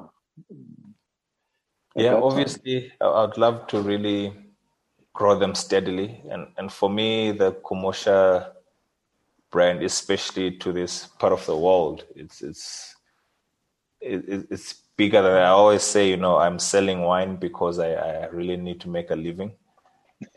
yeah, 1.95 2.13
obviously, 2.13 2.91
I'd 3.01 3.37
love 3.37 3.67
to 3.67 3.81
really 3.81 4.33
grow 5.13 5.37
them 5.37 5.55
steadily. 5.55 6.21
And, 6.29 6.47
and 6.57 6.71
for 6.71 6.89
me, 6.89 7.31
the 7.31 7.51
Kumusha 7.51 8.51
brand, 9.51 9.83
especially 9.83 10.57
to 10.57 10.71
this 10.71 11.07
part 11.07 11.33
of 11.33 11.45
the 11.45 11.57
world, 11.57 12.05
it's, 12.15 12.41
it's, 12.41 12.95
it, 14.01 14.47
it's 14.49 14.73
bigger 14.97 15.21
than 15.21 15.33
I 15.33 15.47
always 15.47 15.83
say, 15.83 16.09
you 16.09 16.17
know, 16.17 16.37
I'm 16.37 16.59
selling 16.59 17.01
wine 17.01 17.35
because 17.37 17.79
I, 17.79 17.93
I 17.93 18.25
really 18.27 18.57
need 18.57 18.81
to 18.81 18.89
make 18.89 19.11
a 19.11 19.15
living. 19.15 19.53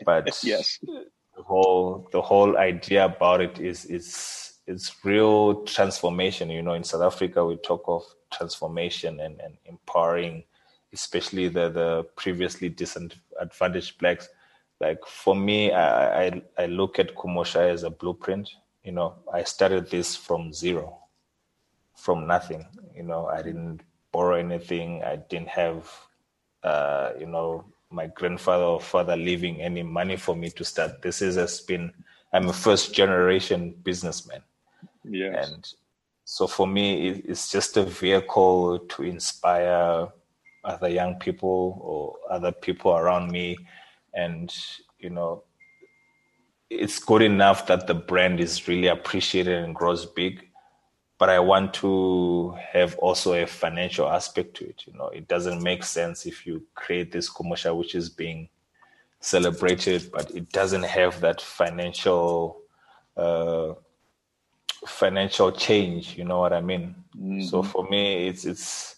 But 0.05 0.39
yes, 0.43 0.79
the 0.81 1.43
whole, 1.43 2.07
the 2.11 2.21
whole 2.21 2.57
idea 2.57 3.05
about 3.05 3.41
it 3.41 3.59
is, 3.59 3.85
is, 3.85 4.53
it's 4.65 4.95
real 5.03 5.63
transformation. 5.65 6.49
You 6.49 6.61
know, 6.61 6.73
in 6.73 6.83
South 6.83 7.01
Africa, 7.01 7.45
we 7.45 7.57
talk 7.57 7.83
of 7.87 8.03
transformation 8.31 9.19
and, 9.19 9.39
and 9.41 9.57
empowering, 9.65 10.43
especially 10.93 11.49
the, 11.49 11.69
the 11.69 12.03
previously 12.15 12.69
disadvantaged 12.69 13.97
blacks. 13.99 14.29
Like 14.79 14.99
for 15.05 15.35
me, 15.35 15.71
I, 15.71 16.25
I, 16.25 16.41
I 16.57 16.65
look 16.67 16.99
at 16.99 17.15
Kumusha 17.15 17.69
as 17.69 17.83
a 17.83 17.89
blueprint. 17.89 18.49
You 18.83 18.93
know, 18.93 19.15
I 19.33 19.43
started 19.43 19.89
this 19.89 20.15
from 20.15 20.51
zero, 20.53 20.99
from 21.95 22.27
nothing. 22.27 22.65
You 22.95 23.03
know, 23.03 23.27
I 23.27 23.41
didn't 23.41 23.81
borrow 24.11 24.35
anything. 24.35 25.03
I 25.03 25.17
didn't 25.17 25.49
have, 25.49 25.91
uh, 26.63 27.11
you 27.19 27.27
know, 27.27 27.65
my 27.89 28.07
grandfather 28.07 28.63
or 28.63 28.81
father 28.81 29.15
leaving 29.15 29.61
any 29.61 29.83
money 29.83 30.17
for 30.17 30.35
me 30.35 30.49
to 30.49 30.65
start. 30.65 31.01
This 31.01 31.21
is 31.21 31.35
has 31.35 31.61
been. 31.61 31.93
I'm 32.33 32.49
a 32.49 32.53
first 32.53 32.93
generation 32.95 33.75
businessman. 33.83 34.41
Yes. 35.03 35.49
And 35.49 35.73
so 36.25 36.47
for 36.47 36.65
me, 36.65 37.09
it's 37.09 37.51
just 37.51 37.77
a 37.77 37.83
vehicle 37.83 38.79
to 38.79 39.03
inspire 39.03 40.07
other 40.63 40.89
young 40.89 41.15
people 41.15 41.79
or 41.81 42.15
other 42.33 42.51
people 42.51 42.95
around 42.95 43.31
me, 43.31 43.57
and 44.13 44.53
you 44.99 45.09
know, 45.09 45.43
it's 46.69 46.99
good 46.99 47.21
enough 47.21 47.67
that 47.67 47.87
the 47.87 47.93
brand 47.93 48.39
is 48.39 48.67
really 48.67 48.87
appreciated 48.87 49.63
and 49.63 49.75
grows 49.75 50.05
big. 50.05 50.49
But 51.23 51.29
I 51.29 51.39
want 51.39 51.73
to 51.75 52.53
have 52.73 52.97
also 52.97 53.33
a 53.33 53.47
financial 53.47 54.09
aspect 54.09 54.57
to 54.57 54.65
it. 54.67 54.83
You 54.85 54.91
know, 54.91 55.07
it 55.07 55.29
doesn't 55.29 55.63
make 55.63 55.85
sense 55.85 56.25
if 56.25 56.45
you 56.45 56.67
create 56.75 57.13
this 57.13 57.29
commercial 57.29 57.77
which 57.77 57.95
is 57.95 58.09
being 58.09 58.49
celebrated, 59.21 60.11
but 60.11 60.29
it 60.35 60.49
doesn't 60.49 60.83
have 60.83 61.21
that 61.21 61.39
financial 61.39 62.59
uh, 63.15 63.71
financial 64.85 65.53
change. 65.53 66.17
You 66.17 66.25
know 66.25 66.41
what 66.41 66.51
I 66.51 66.59
mean? 66.59 66.93
Mm-hmm. 67.15 67.43
So 67.43 67.63
for 67.63 67.87
me, 67.87 68.27
it's 68.27 68.43
it's. 68.43 68.97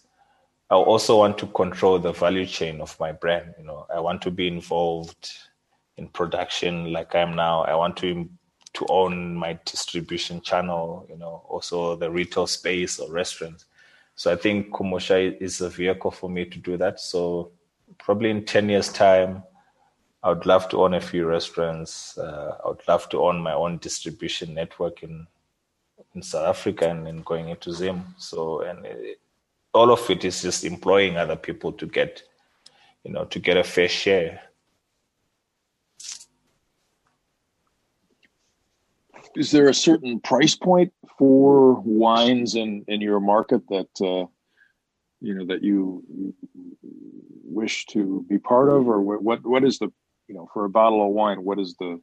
I 0.68 0.74
also 0.74 1.18
want 1.18 1.38
to 1.38 1.46
control 1.46 2.00
the 2.00 2.10
value 2.10 2.44
chain 2.44 2.80
of 2.80 2.98
my 2.98 3.12
brand. 3.12 3.54
You 3.56 3.66
know, 3.66 3.86
I 3.94 4.00
want 4.00 4.20
to 4.22 4.32
be 4.32 4.48
involved 4.48 5.32
in 5.96 6.08
production 6.08 6.92
like 6.92 7.14
I 7.14 7.20
am 7.20 7.36
now. 7.36 7.62
I 7.62 7.76
want 7.76 7.96
to 7.98 8.28
to 8.76 8.86
own 8.88 9.34
my 9.34 9.58
distribution 9.64 10.40
channel. 10.40 11.06
You 11.10 11.18
know, 11.18 11.42
also 11.48 11.96
the 11.96 12.10
retail 12.10 12.46
space 12.46 12.98
or 13.00 13.12
restaurants. 13.12 13.66
So 14.14 14.32
I 14.32 14.36
think 14.36 14.70
Kumusha 14.70 15.36
is 15.40 15.60
a 15.60 15.68
vehicle 15.68 16.10
for 16.10 16.30
me 16.30 16.44
to 16.46 16.58
do 16.58 16.76
that. 16.78 17.00
So 17.00 17.50
probably 17.98 18.30
in 18.30 18.44
ten 18.44 18.68
years' 18.68 18.92
time, 18.92 19.42
I 20.22 20.30
would 20.30 20.46
love 20.46 20.68
to 20.70 20.78
own 20.82 20.94
a 20.94 21.00
few 21.00 21.26
restaurants. 21.26 22.16
Uh, 22.18 22.56
I 22.64 22.68
would 22.68 22.88
love 22.88 23.08
to 23.10 23.20
own 23.20 23.40
my 23.40 23.52
own 23.52 23.78
distribution 23.78 24.54
network 24.54 25.02
in 25.02 25.26
in 26.14 26.22
South 26.22 26.48
Africa 26.48 26.88
and 26.88 27.06
then 27.06 27.22
going 27.22 27.48
into 27.48 27.72
Zim. 27.72 28.02
So 28.18 28.62
and 28.62 28.86
it, 28.86 29.20
all 29.72 29.90
of 29.92 30.10
it 30.10 30.24
is 30.24 30.42
just 30.42 30.64
employing 30.64 31.16
other 31.16 31.36
people 31.36 31.72
to 31.72 31.86
get, 31.86 32.22
you 33.04 33.12
know, 33.12 33.26
to 33.26 33.38
get 33.38 33.58
a 33.58 33.64
fair 33.64 33.88
share. 33.88 34.40
Is 39.36 39.50
there 39.50 39.68
a 39.68 39.74
certain 39.74 40.20
price 40.20 40.54
point 40.54 40.92
for 41.18 41.80
wines 41.80 42.54
in 42.54 42.84
in 42.88 43.00
your 43.00 43.20
market 43.20 43.62
that 43.68 43.90
uh, 44.00 44.26
you 45.20 45.34
know 45.34 45.46
that 45.46 45.62
you 45.62 46.34
wish 47.44 47.86
to 47.86 48.24
be 48.28 48.38
part 48.38 48.68
of, 48.68 48.88
or 48.88 49.00
what 49.00 49.44
what 49.44 49.64
is 49.64 49.78
the 49.78 49.92
you 50.28 50.34
know 50.34 50.48
for 50.52 50.64
a 50.64 50.70
bottle 50.70 51.06
of 51.06 51.12
wine? 51.12 51.44
What 51.44 51.58
is 51.58 51.76
the 51.78 52.00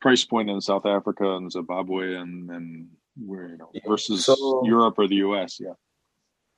price 0.00 0.24
point 0.24 0.50
in 0.50 0.60
South 0.60 0.86
Africa 0.86 1.36
and 1.36 1.50
Zimbabwe 1.50 2.14
and 2.14 2.50
and 2.50 2.88
where 3.16 3.48
you 3.48 3.56
know 3.56 3.70
versus 3.86 4.26
so, 4.26 4.62
Europe 4.64 4.94
or 4.98 5.08
the 5.08 5.16
US? 5.16 5.58
Yeah. 5.60 5.74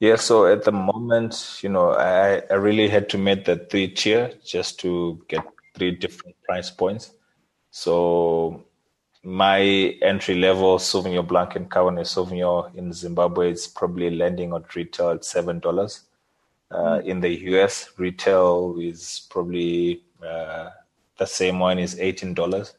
Yeah, 0.01 0.17
so 0.17 0.47
at 0.47 0.65
the 0.65 0.73
moment, 0.73 1.61
you 1.63 1.69
know, 1.69 1.91
I, 1.93 2.43
I 2.51 2.55
really 2.55 2.89
had 2.89 3.09
to 3.11 3.19
make 3.19 3.45
the 3.45 3.55
three 3.71 3.87
tier 3.87 4.33
just 4.45 4.81
to 4.81 5.23
get 5.29 5.47
three 5.77 5.93
different 5.93 6.35
price 6.43 6.71
points. 6.71 7.13
So 7.71 8.65
my 9.25 9.61
entry 10.03 10.35
level 10.35 10.79
Sauvignon 10.79 11.27
Blanc 11.27 11.55
and 11.57 11.71
Cabernet 11.71 12.07
Sauvignon 12.07 12.75
in 12.75 12.93
Zimbabwe 12.93 13.53
is 13.53 13.69
probably 13.69 14.11
landing 14.11 14.53
on 14.53 14.65
retail 14.75 15.11
at 15.11 15.25
seven 15.25 15.61
dollars. 15.61 16.05
Uh, 16.71 17.01
in 17.05 17.21
the 17.21 17.29
US, 17.53 17.91
retail 17.99 18.77
is 18.81 19.27
probably 19.31 20.03
uh, 20.27 20.71
the 21.19 21.27
same 21.27 21.61
one 21.61 21.79
is 21.79 22.01
eighteen 22.01 22.35
dollars. 22.35 22.75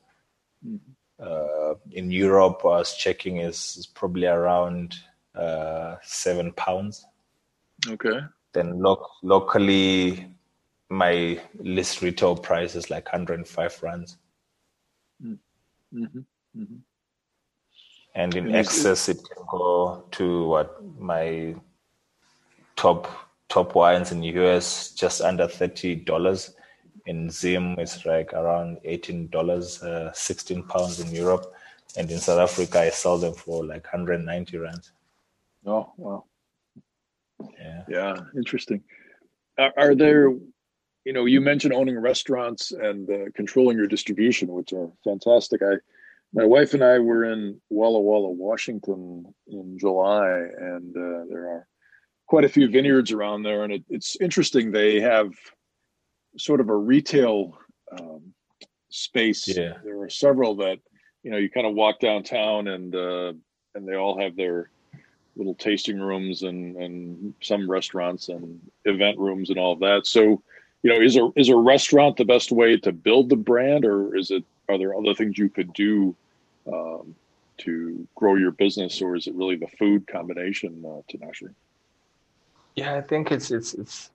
Mm. 0.68 0.80
Uh, 1.20 1.76
in 1.92 2.12
Europe, 2.12 2.62
I 2.64 2.80
was 2.80 2.96
checking 2.98 3.38
is, 3.38 3.78
is 3.78 3.88
probably 3.88 4.28
around 4.28 4.96
uh, 5.36 5.96
seven 6.02 6.52
pounds. 6.54 7.06
Okay. 7.88 8.20
Then 8.52 8.80
lo- 8.80 9.08
locally, 9.22 10.28
my 10.90 11.40
list 11.60 12.02
retail 12.02 12.36
price 12.36 12.76
is 12.76 12.90
like 12.90 13.06
105 13.06 13.84
rands. 13.84 14.18
Mm. 15.24 15.38
Mm-hmm. 15.94 16.20
Mm-hmm. 16.58 16.78
And 18.16 18.36
in 18.36 18.54
excess, 18.54 19.10
it 19.10 19.18
can 19.18 19.44
go 19.50 20.06
to 20.12 20.46
what 20.46 20.84
my 21.00 21.56
top 22.76 23.08
top 23.50 23.76
wines 23.76 24.12
in 24.12 24.22
the 24.22 24.28
US 24.44 24.92
just 24.92 25.22
under 25.22 25.48
thirty 25.48 25.96
dollars. 25.96 26.56
In 27.06 27.30
Zim, 27.30 27.76
it's 27.80 28.06
like 28.06 28.32
around 28.34 28.78
eighteen 28.84 29.30
dollars, 29.30 29.82
uh, 29.82 30.12
sixteen 30.14 30.64
pounds 30.64 31.00
in 31.00 31.10
Europe, 31.12 31.54
and 31.98 32.10
in 32.10 32.20
South 32.20 32.40
Africa, 32.40 32.82
I 32.82 32.90
sell 32.90 33.18
them 33.18 33.34
for 33.34 33.66
like 33.66 33.88
hundred 33.88 34.24
ninety 34.24 34.58
rand. 34.58 34.90
Oh 35.66 35.92
wow! 35.98 36.26
Yeah, 37.60 37.84
yeah, 37.88 38.16
interesting. 38.36 38.84
Are, 39.58 39.74
are 39.76 39.96
there 39.96 40.32
you 41.06 41.12
know, 41.14 41.26
you 41.26 41.42
mentioned 41.42 41.74
owning 41.74 42.00
restaurants 42.00 42.72
and 42.72 43.10
uh, 43.10 43.26
controlling 43.36 43.78
your 43.78 43.88
distribution, 43.88 44.48
which 44.48 44.72
are 44.74 44.90
fantastic. 45.04 45.62
I 45.62 45.76
my 46.34 46.44
wife 46.44 46.74
and 46.74 46.84
I 46.84 47.00
were 47.00 47.26
in 47.26 47.62
Walla 47.70 48.02
Walla, 48.02 48.32
Washington 48.32 49.26
in 49.48 49.78
July, 49.78 50.30
and 50.30 50.96
uh, 50.96 51.26
there 51.30 51.48
are 51.48 51.68
quite 52.28 52.44
a 52.44 52.50
few 52.50 52.68
vineyards 52.68 53.12
around 53.12 53.44
there. 53.44 53.64
And 53.64 53.74
it, 53.74 53.84
it's 53.90 54.20
interesting, 54.20 54.72
they 54.72 55.00
have 55.00 55.32
sort 56.38 56.60
of 56.60 56.70
a 56.70 56.76
retail 56.76 57.56
um, 57.92 58.34
space. 58.90 59.48
Yeah. 59.48 59.74
There 59.84 60.02
are 60.02 60.10
several 60.10 60.56
that, 60.56 60.80
you 61.22 61.30
know, 61.30 61.38
you 61.38 61.50
kind 61.50 61.68
of 61.68 61.76
walk 61.76 62.00
downtown 62.00 62.68
and, 62.68 62.96
uh, 62.96 63.34
and 63.76 63.88
they 63.88 63.96
all 63.96 64.20
have 64.20 64.36
their 64.36 64.72
little 65.36 65.56
tasting 65.56 66.00
rooms 66.00 66.42
and, 66.42 66.76
and 66.78 67.36
some 67.42 67.70
restaurants 67.70 68.30
and 68.30 68.60
event 68.86 69.20
rooms 69.20 69.52
and 69.52 69.60
all 69.60 69.74
of 69.74 69.80
that. 69.80 70.08
So, 70.08 70.42
you 70.82 70.92
know, 70.92 71.00
is 71.00 71.16
a, 71.16 71.30
is 71.36 71.50
a 71.50 71.56
restaurant 71.56 72.18
the 72.18 72.26
best 72.26 72.52
way 72.52 72.78
to 72.78 72.92
build 72.92 73.30
the 73.30 73.36
brand 73.36 73.86
or 73.86 74.16
is 74.16 74.32
it, 74.32 74.44
are 74.70 74.80
there 74.80 74.96
other 74.96 75.14
things 75.14 75.38
you 75.38 75.50
could 75.50 75.74
do 75.74 76.16
um, 76.72 77.16
to 77.60 78.08
grow 78.16 78.36
your 78.36 78.52
business, 78.52 79.02
or 79.02 79.16
is 79.16 79.28
it 79.28 79.36
really 79.36 79.56
the 79.56 79.68
food 79.68 80.08
combination, 80.08 80.84
uh, 80.86 81.02
Tinashe? 81.12 81.54
Yeah, 82.76 82.96
I 82.96 83.02
think 83.02 83.32
it's 83.32 83.52
it's 83.52 83.74
it's 83.76 84.10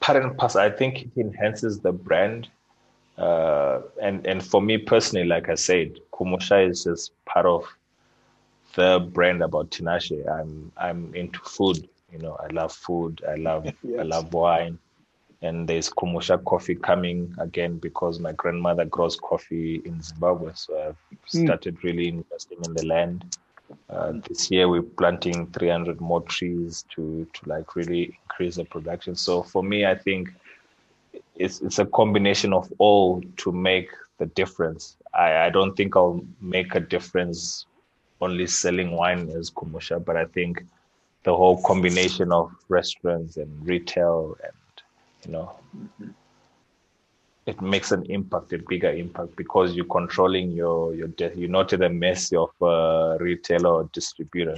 part 0.00 0.22
and 0.22 0.36
parcel. 0.36 0.60
I 0.60 0.70
think 0.70 1.02
it 1.02 1.10
enhances 1.16 1.80
the 1.80 1.92
brand, 1.92 2.48
uh, 3.18 3.80
and 4.00 4.24
and 4.26 4.44
for 4.44 4.62
me 4.62 4.78
personally, 4.78 5.26
like 5.26 5.48
I 5.48 5.56
said, 5.56 5.98
Kumusha 6.12 6.68
is 6.68 6.84
just 6.84 7.12
part 7.24 7.46
of 7.46 7.66
the 8.74 9.08
brand 9.12 9.42
about 9.42 9.70
Tinashe. 9.70 10.28
I'm 10.30 10.70
I'm 10.76 11.14
into 11.14 11.40
food. 11.40 11.88
You 12.12 12.18
know, 12.18 12.36
I 12.40 12.46
love 12.52 12.72
food. 12.72 13.22
I 13.28 13.34
love 13.34 13.64
yes. 13.82 13.98
I 13.98 14.02
love 14.02 14.32
wine 14.32 14.78
and 15.42 15.66
there's 15.68 15.88
Kumusha 15.88 16.44
coffee 16.44 16.74
coming 16.74 17.34
again 17.38 17.78
because 17.78 18.20
my 18.20 18.32
grandmother 18.32 18.84
grows 18.84 19.16
coffee 19.16 19.80
in 19.84 20.02
Zimbabwe. 20.02 20.52
So 20.54 20.78
I've 20.88 20.96
hmm. 21.30 21.46
started 21.46 21.78
mm. 21.78 21.82
really 21.82 22.08
investing 22.08 22.58
in 22.64 22.74
the 22.74 22.86
land. 22.86 23.38
Uh, 23.88 24.14
this 24.28 24.50
year 24.50 24.68
we're 24.68 24.82
planting 24.82 25.46
300 25.48 26.00
more 26.00 26.20
trees 26.22 26.84
to 26.94 27.26
to 27.32 27.48
like 27.48 27.76
really 27.76 28.18
increase 28.24 28.56
the 28.56 28.64
production. 28.64 29.14
So 29.14 29.42
for 29.42 29.62
me, 29.62 29.86
I 29.86 29.94
think 29.94 30.30
it's 31.36 31.60
it's 31.60 31.78
a 31.78 31.86
combination 31.86 32.52
of 32.52 32.70
all 32.78 33.22
to 33.38 33.52
make 33.52 33.90
the 34.18 34.26
difference. 34.26 34.96
I, 35.14 35.46
I 35.46 35.50
don't 35.50 35.74
think 35.76 35.96
I'll 35.96 36.20
make 36.40 36.74
a 36.74 36.80
difference 36.80 37.66
only 38.20 38.46
selling 38.46 38.90
wine 38.92 39.30
as 39.30 39.50
Kumusha, 39.50 40.04
but 40.04 40.16
I 40.16 40.26
think 40.26 40.62
the 41.22 41.34
whole 41.34 41.62
combination 41.62 42.32
of 42.32 42.52
restaurants 42.68 43.36
and 43.36 43.66
retail 43.66 44.36
and 44.42 44.52
you 45.24 45.32
know 45.32 45.52
mm-hmm. 45.76 46.10
it 47.46 47.60
makes 47.60 47.92
an 47.92 48.04
impact 48.06 48.52
a 48.52 48.58
bigger 48.58 48.90
impact 48.90 49.36
because 49.36 49.74
you're 49.74 49.84
controlling 49.86 50.50
your 50.50 50.94
your 50.94 51.08
death 51.08 51.36
you're 51.36 51.48
not 51.48 51.72
at 51.72 51.80
the 51.80 51.88
mercy 51.88 52.36
of 52.36 52.50
a 52.62 53.16
retailer 53.20 53.70
or 53.70 53.90
distributor 53.92 54.56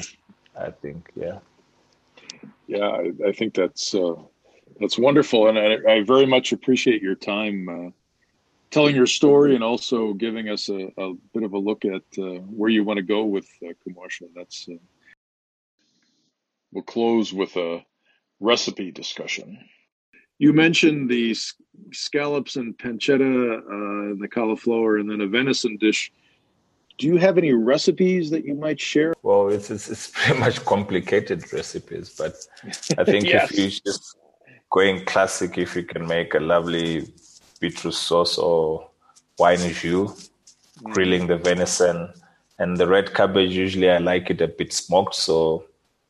i 0.56 0.70
think 0.70 1.10
yeah 1.14 1.38
yeah 2.66 2.88
i, 2.88 3.10
I 3.26 3.32
think 3.32 3.54
that's 3.54 3.94
uh, 3.94 4.14
that's 4.80 4.98
wonderful 4.98 5.48
and 5.48 5.58
I, 5.58 5.78
I, 5.92 6.02
very 6.02 6.26
much 6.26 6.52
appreciate 6.52 7.02
your 7.02 7.14
time 7.14 7.68
uh, 7.68 7.90
telling 8.72 8.96
your 8.96 9.06
story 9.06 9.54
and 9.54 9.62
also 9.62 10.14
giving 10.14 10.48
us 10.48 10.68
a, 10.68 10.90
a 10.96 11.14
bit 11.34 11.44
of 11.44 11.52
a 11.52 11.58
look 11.58 11.84
at 11.84 12.02
uh, 12.18 12.40
where 12.48 12.70
you 12.70 12.82
want 12.82 12.96
to 12.96 13.02
go 13.02 13.24
with 13.24 13.46
uh, 13.62 13.72
Kumusha. 13.86 14.28
That's 14.34 14.66
uh, 14.68 14.76
we'll 16.72 16.82
close 16.82 17.32
with 17.32 17.54
a 17.56 17.84
recipe 18.40 18.90
discussion. 18.90 19.58
You 20.42 20.52
mentioned 20.52 21.08
the 21.08 21.36
scallops 21.92 22.56
and 22.56 22.76
pancetta, 22.76 23.58
uh, 23.58 24.16
the 24.20 24.26
cauliflower, 24.26 24.96
and 24.96 25.08
then 25.08 25.20
a 25.20 25.28
venison 25.28 25.76
dish. 25.76 26.10
Do 26.98 27.06
you 27.06 27.16
have 27.16 27.38
any 27.38 27.52
recipes 27.52 28.28
that 28.30 28.44
you 28.44 28.56
might 28.56 28.80
share? 28.80 29.14
Well, 29.22 29.50
it's 29.50 29.70
it's, 29.70 29.88
it's 29.88 30.08
pretty 30.08 30.40
much 30.40 30.64
complicated 30.64 31.40
recipes, 31.52 32.16
but 32.18 32.34
I 32.98 33.04
think 33.04 33.26
yes. 33.28 33.52
if 33.52 33.56
you 33.56 33.70
just 33.86 34.16
going 34.72 35.04
classic, 35.04 35.58
if 35.58 35.76
you 35.76 35.84
can 35.84 36.08
make 36.08 36.34
a 36.34 36.40
lovely 36.40 37.06
beetroot 37.60 37.94
sauce 37.94 38.36
or 38.36 38.90
wine 39.38 39.60
jus, 39.60 39.84
mm. 39.92 40.92
grilling 40.92 41.28
the 41.28 41.36
venison, 41.36 42.12
and 42.58 42.78
the 42.78 42.88
red 42.88 43.14
cabbage. 43.14 43.52
Usually, 43.52 43.88
I 43.88 43.98
like 43.98 44.28
it 44.28 44.40
a 44.40 44.48
bit 44.48 44.72
smoked, 44.72 45.14
so 45.14 45.66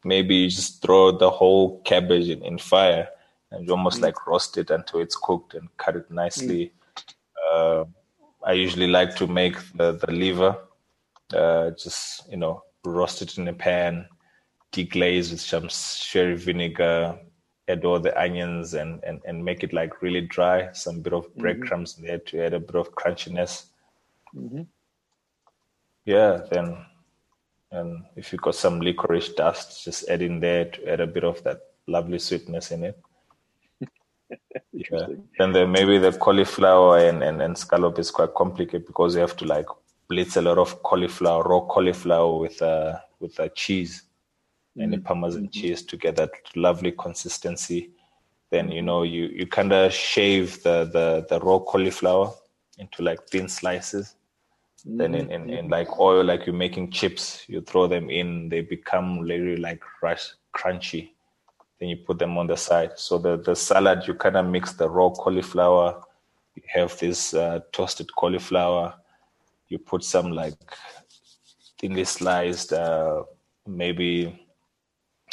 maybe 0.07 0.37
you 0.37 0.49
just 0.49 0.81
throw 0.81 1.13
the 1.13 1.29
whole 1.29 1.83
cabbage 1.83 2.31
in, 2.31 2.43
in 2.43 2.57
fire 2.57 3.09
and 3.53 3.67
you 3.67 3.73
almost 3.73 4.01
mm. 4.01 4.03
like 4.03 4.27
roast 4.27 4.59
it 4.59 4.71
until 4.71 5.01
it's 5.01 5.17
cooked 5.17 5.55
and 5.55 5.69
cut 5.77 5.97
it 5.97 6.11
nicely. 6.11 6.73
Mm. 6.73 7.83
Uh, 7.83 7.85
I 8.45 8.53
usually 8.53 8.89
like 8.89 9.15
to 9.17 9.27
make 9.27 9.57
the, 9.75 9.93
the 9.93 10.11
liver, 10.11 10.57
uh, 11.33 11.71
just, 11.71 12.29
you 12.31 12.37
know, 12.37 12.63
roast 12.85 13.23
it 13.23 13.39
in 13.39 13.47
a 13.49 13.53
pan, 13.53 14.07
deglaze 14.73 15.31
with 15.31 15.41
some 15.41 15.69
sherry 15.69 16.37
vinegar, 16.37 17.19
add 17.69 17.85
all 17.85 18.01
the 18.01 18.19
onions 18.21 18.75
and, 18.75 19.03
and, 19.05 19.21
and 19.27 19.45
make 19.45 19.63
it 19.63 19.73
like 19.73 20.03
really 20.03 20.23
dry, 20.23 20.73
some 20.73 21.01
bit 21.01 21.13
of 21.13 21.29
mm-hmm. 21.29 21.43
breadcrumbs 21.43 21.95
mm-hmm. 21.95 22.07
there 22.07 22.19
to 22.19 22.45
add 22.45 22.55
a 22.55 22.61
bit 22.61 22.75
of 22.75 22.93
crunchiness. 22.95 23.67
Mm-hmm. 24.35 24.63
Yeah, 26.05 26.41
then 26.51 26.85
and 27.73 28.05
if 28.17 28.33
you 28.33 28.39
got 28.39 28.55
some 28.55 28.81
licorice 28.81 29.31
dust, 29.31 29.85
just 29.85 30.09
add 30.09 30.21
in 30.21 30.41
there 30.41 30.67
to 30.67 30.93
add 30.93 31.01
a 31.01 31.07
bit 31.07 31.25
of 31.25 31.43
that 31.45 31.61
lovely 31.87 32.19
sweetness 32.19 32.71
in 32.71 32.85
it. 32.85 33.01
yeah. 34.73 35.07
And 35.39 35.55
then 35.55 35.73
maybe 35.73 35.99
the 35.99 36.13
cauliflower 36.13 36.99
and, 36.99 37.23
and, 37.23 37.41
and 37.43 37.57
scallop 37.57 37.99
is 37.99 38.11
quite 38.11 38.35
complicated 38.35 38.87
because 38.87 39.15
you 39.15 39.21
have 39.21 39.37
to 39.37 39.45
like 39.45 39.67
blitz 40.09 40.37
a 40.37 40.43
lot 40.43 40.59
of 40.59 40.83
cauliflower, 40.83 41.43
raw 41.43 41.61
cauliflower 41.61 42.39
with 42.39 42.61
uh 42.63 42.99
with 43.21 43.39
a 43.39 43.49
cheese 43.51 44.03
and 44.77 44.93
the 44.93 44.97
mm-hmm. 44.97 45.07
parmesan 45.07 45.43
mm-hmm. 45.43 45.61
cheese 45.61 45.83
to 45.83 45.97
get 45.97 46.17
that 46.17 46.31
lovely 46.57 46.93
consistency. 46.93 47.91
Then 48.51 48.71
you 48.71 48.83
know 48.83 49.03
you 49.03 49.27
you 49.27 49.47
kind 49.47 49.73
of 49.73 49.93
shave 49.93 50.63
the, 50.63 50.85
the 50.85 51.27
the 51.29 51.41
raw 51.41 51.59
cauliflower 51.59 52.33
into 52.79 53.03
like 53.03 53.27
thin 53.29 53.49
slices. 53.49 54.17
Mm-hmm. 54.87 54.97
Then 54.99 55.15
in, 55.15 55.31
in, 55.31 55.51
in, 55.51 55.57
mm-hmm. 55.57 55.73
like 55.73 55.99
oil, 55.99 56.25
like 56.25 56.47
you're 56.47 56.55
making 56.55 56.91
chips, 56.91 57.45
you 57.49 57.61
throw 57.61 57.87
them 57.87 58.11
in, 58.11 58.49
they 58.49 58.63
become 58.63 59.21
really 59.21 59.57
like 59.57 59.81
crunchy. 60.55 61.12
Then 61.83 61.89
you 61.89 61.97
put 61.97 62.21
them 62.21 62.39
on 62.39 62.47
the 62.47 62.57
side. 62.57 62.93
So 62.95 63.19
the, 63.19 63.39
the 63.39 63.57
salad, 63.57 64.07
you 64.07 64.15
kind 64.15 64.37
of 64.37 64.47
mix 64.47 64.73
the 64.73 64.89
raw 64.89 65.11
cauliflower. 65.11 66.01
You 66.55 66.63
have 66.69 66.97
this 67.01 67.35
uh, 67.35 67.59
toasted 67.73 68.15
cauliflower. 68.15 68.95
You 69.67 69.81
put 69.81 70.05
some 70.05 70.31
like 70.31 70.55
thinly 71.81 72.05
sliced, 72.05 72.73
uh, 72.73 73.25
maybe 73.67 74.47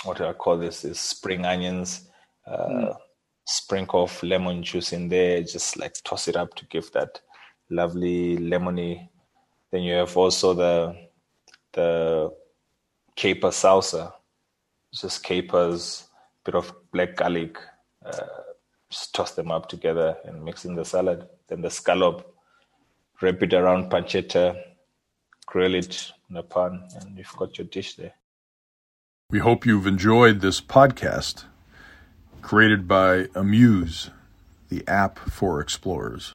what 0.03 0.17
do 0.17 0.25
I 0.25 0.33
call 0.33 0.57
this? 0.57 0.83
Is 0.85 0.99
spring 0.99 1.45
onions. 1.45 2.09
Uh, 2.47 2.67
mm. 2.67 2.97
Sprinkle 3.45 4.05
of 4.05 4.23
lemon 4.23 4.63
juice 4.63 4.91
in 4.91 5.07
there. 5.07 5.43
Just 5.43 5.77
like 5.77 5.93
toss 6.03 6.27
it 6.27 6.35
up 6.35 6.55
to 6.55 6.65
give 6.65 6.91
that 6.93 7.21
lovely 7.69 8.37
lemony. 8.37 9.07
Then 9.69 9.83
you 9.83 9.93
have 9.93 10.17
also 10.17 10.55
the 10.55 10.95
the 11.73 12.33
caper 13.15 13.49
salsa, 13.49 14.13
just 14.91 15.23
capers, 15.23 16.08
bit 16.43 16.55
of 16.55 16.73
black 16.91 17.15
garlic. 17.15 17.57
Uh, 18.05 18.25
just 18.89 19.13
toss 19.13 19.31
them 19.31 19.51
up 19.51 19.69
together 19.69 20.17
and 20.25 20.43
mix 20.43 20.65
in 20.65 20.75
the 20.75 20.85
salad. 20.85 21.27
Then 21.47 21.61
the 21.61 21.69
scallop, 21.69 22.33
wrap 23.21 23.41
it 23.43 23.53
around 23.53 23.91
pancetta, 23.91 24.59
grill 25.45 25.75
it 25.75 26.11
in 26.29 26.37
a 26.37 26.43
pan, 26.43 26.87
and 26.99 27.17
you've 27.17 27.35
got 27.37 27.57
your 27.57 27.67
dish 27.67 27.95
there. 27.95 28.13
We 29.29 29.39
hope 29.39 29.65
you've 29.65 29.85
enjoyed 29.85 30.41
this 30.41 30.59
podcast 30.59 31.45
created 32.41 32.87
by 32.87 33.27
Amuse, 33.35 34.09
the 34.69 34.87
app 34.87 35.19
for 35.19 35.59
explorers. 35.59 36.33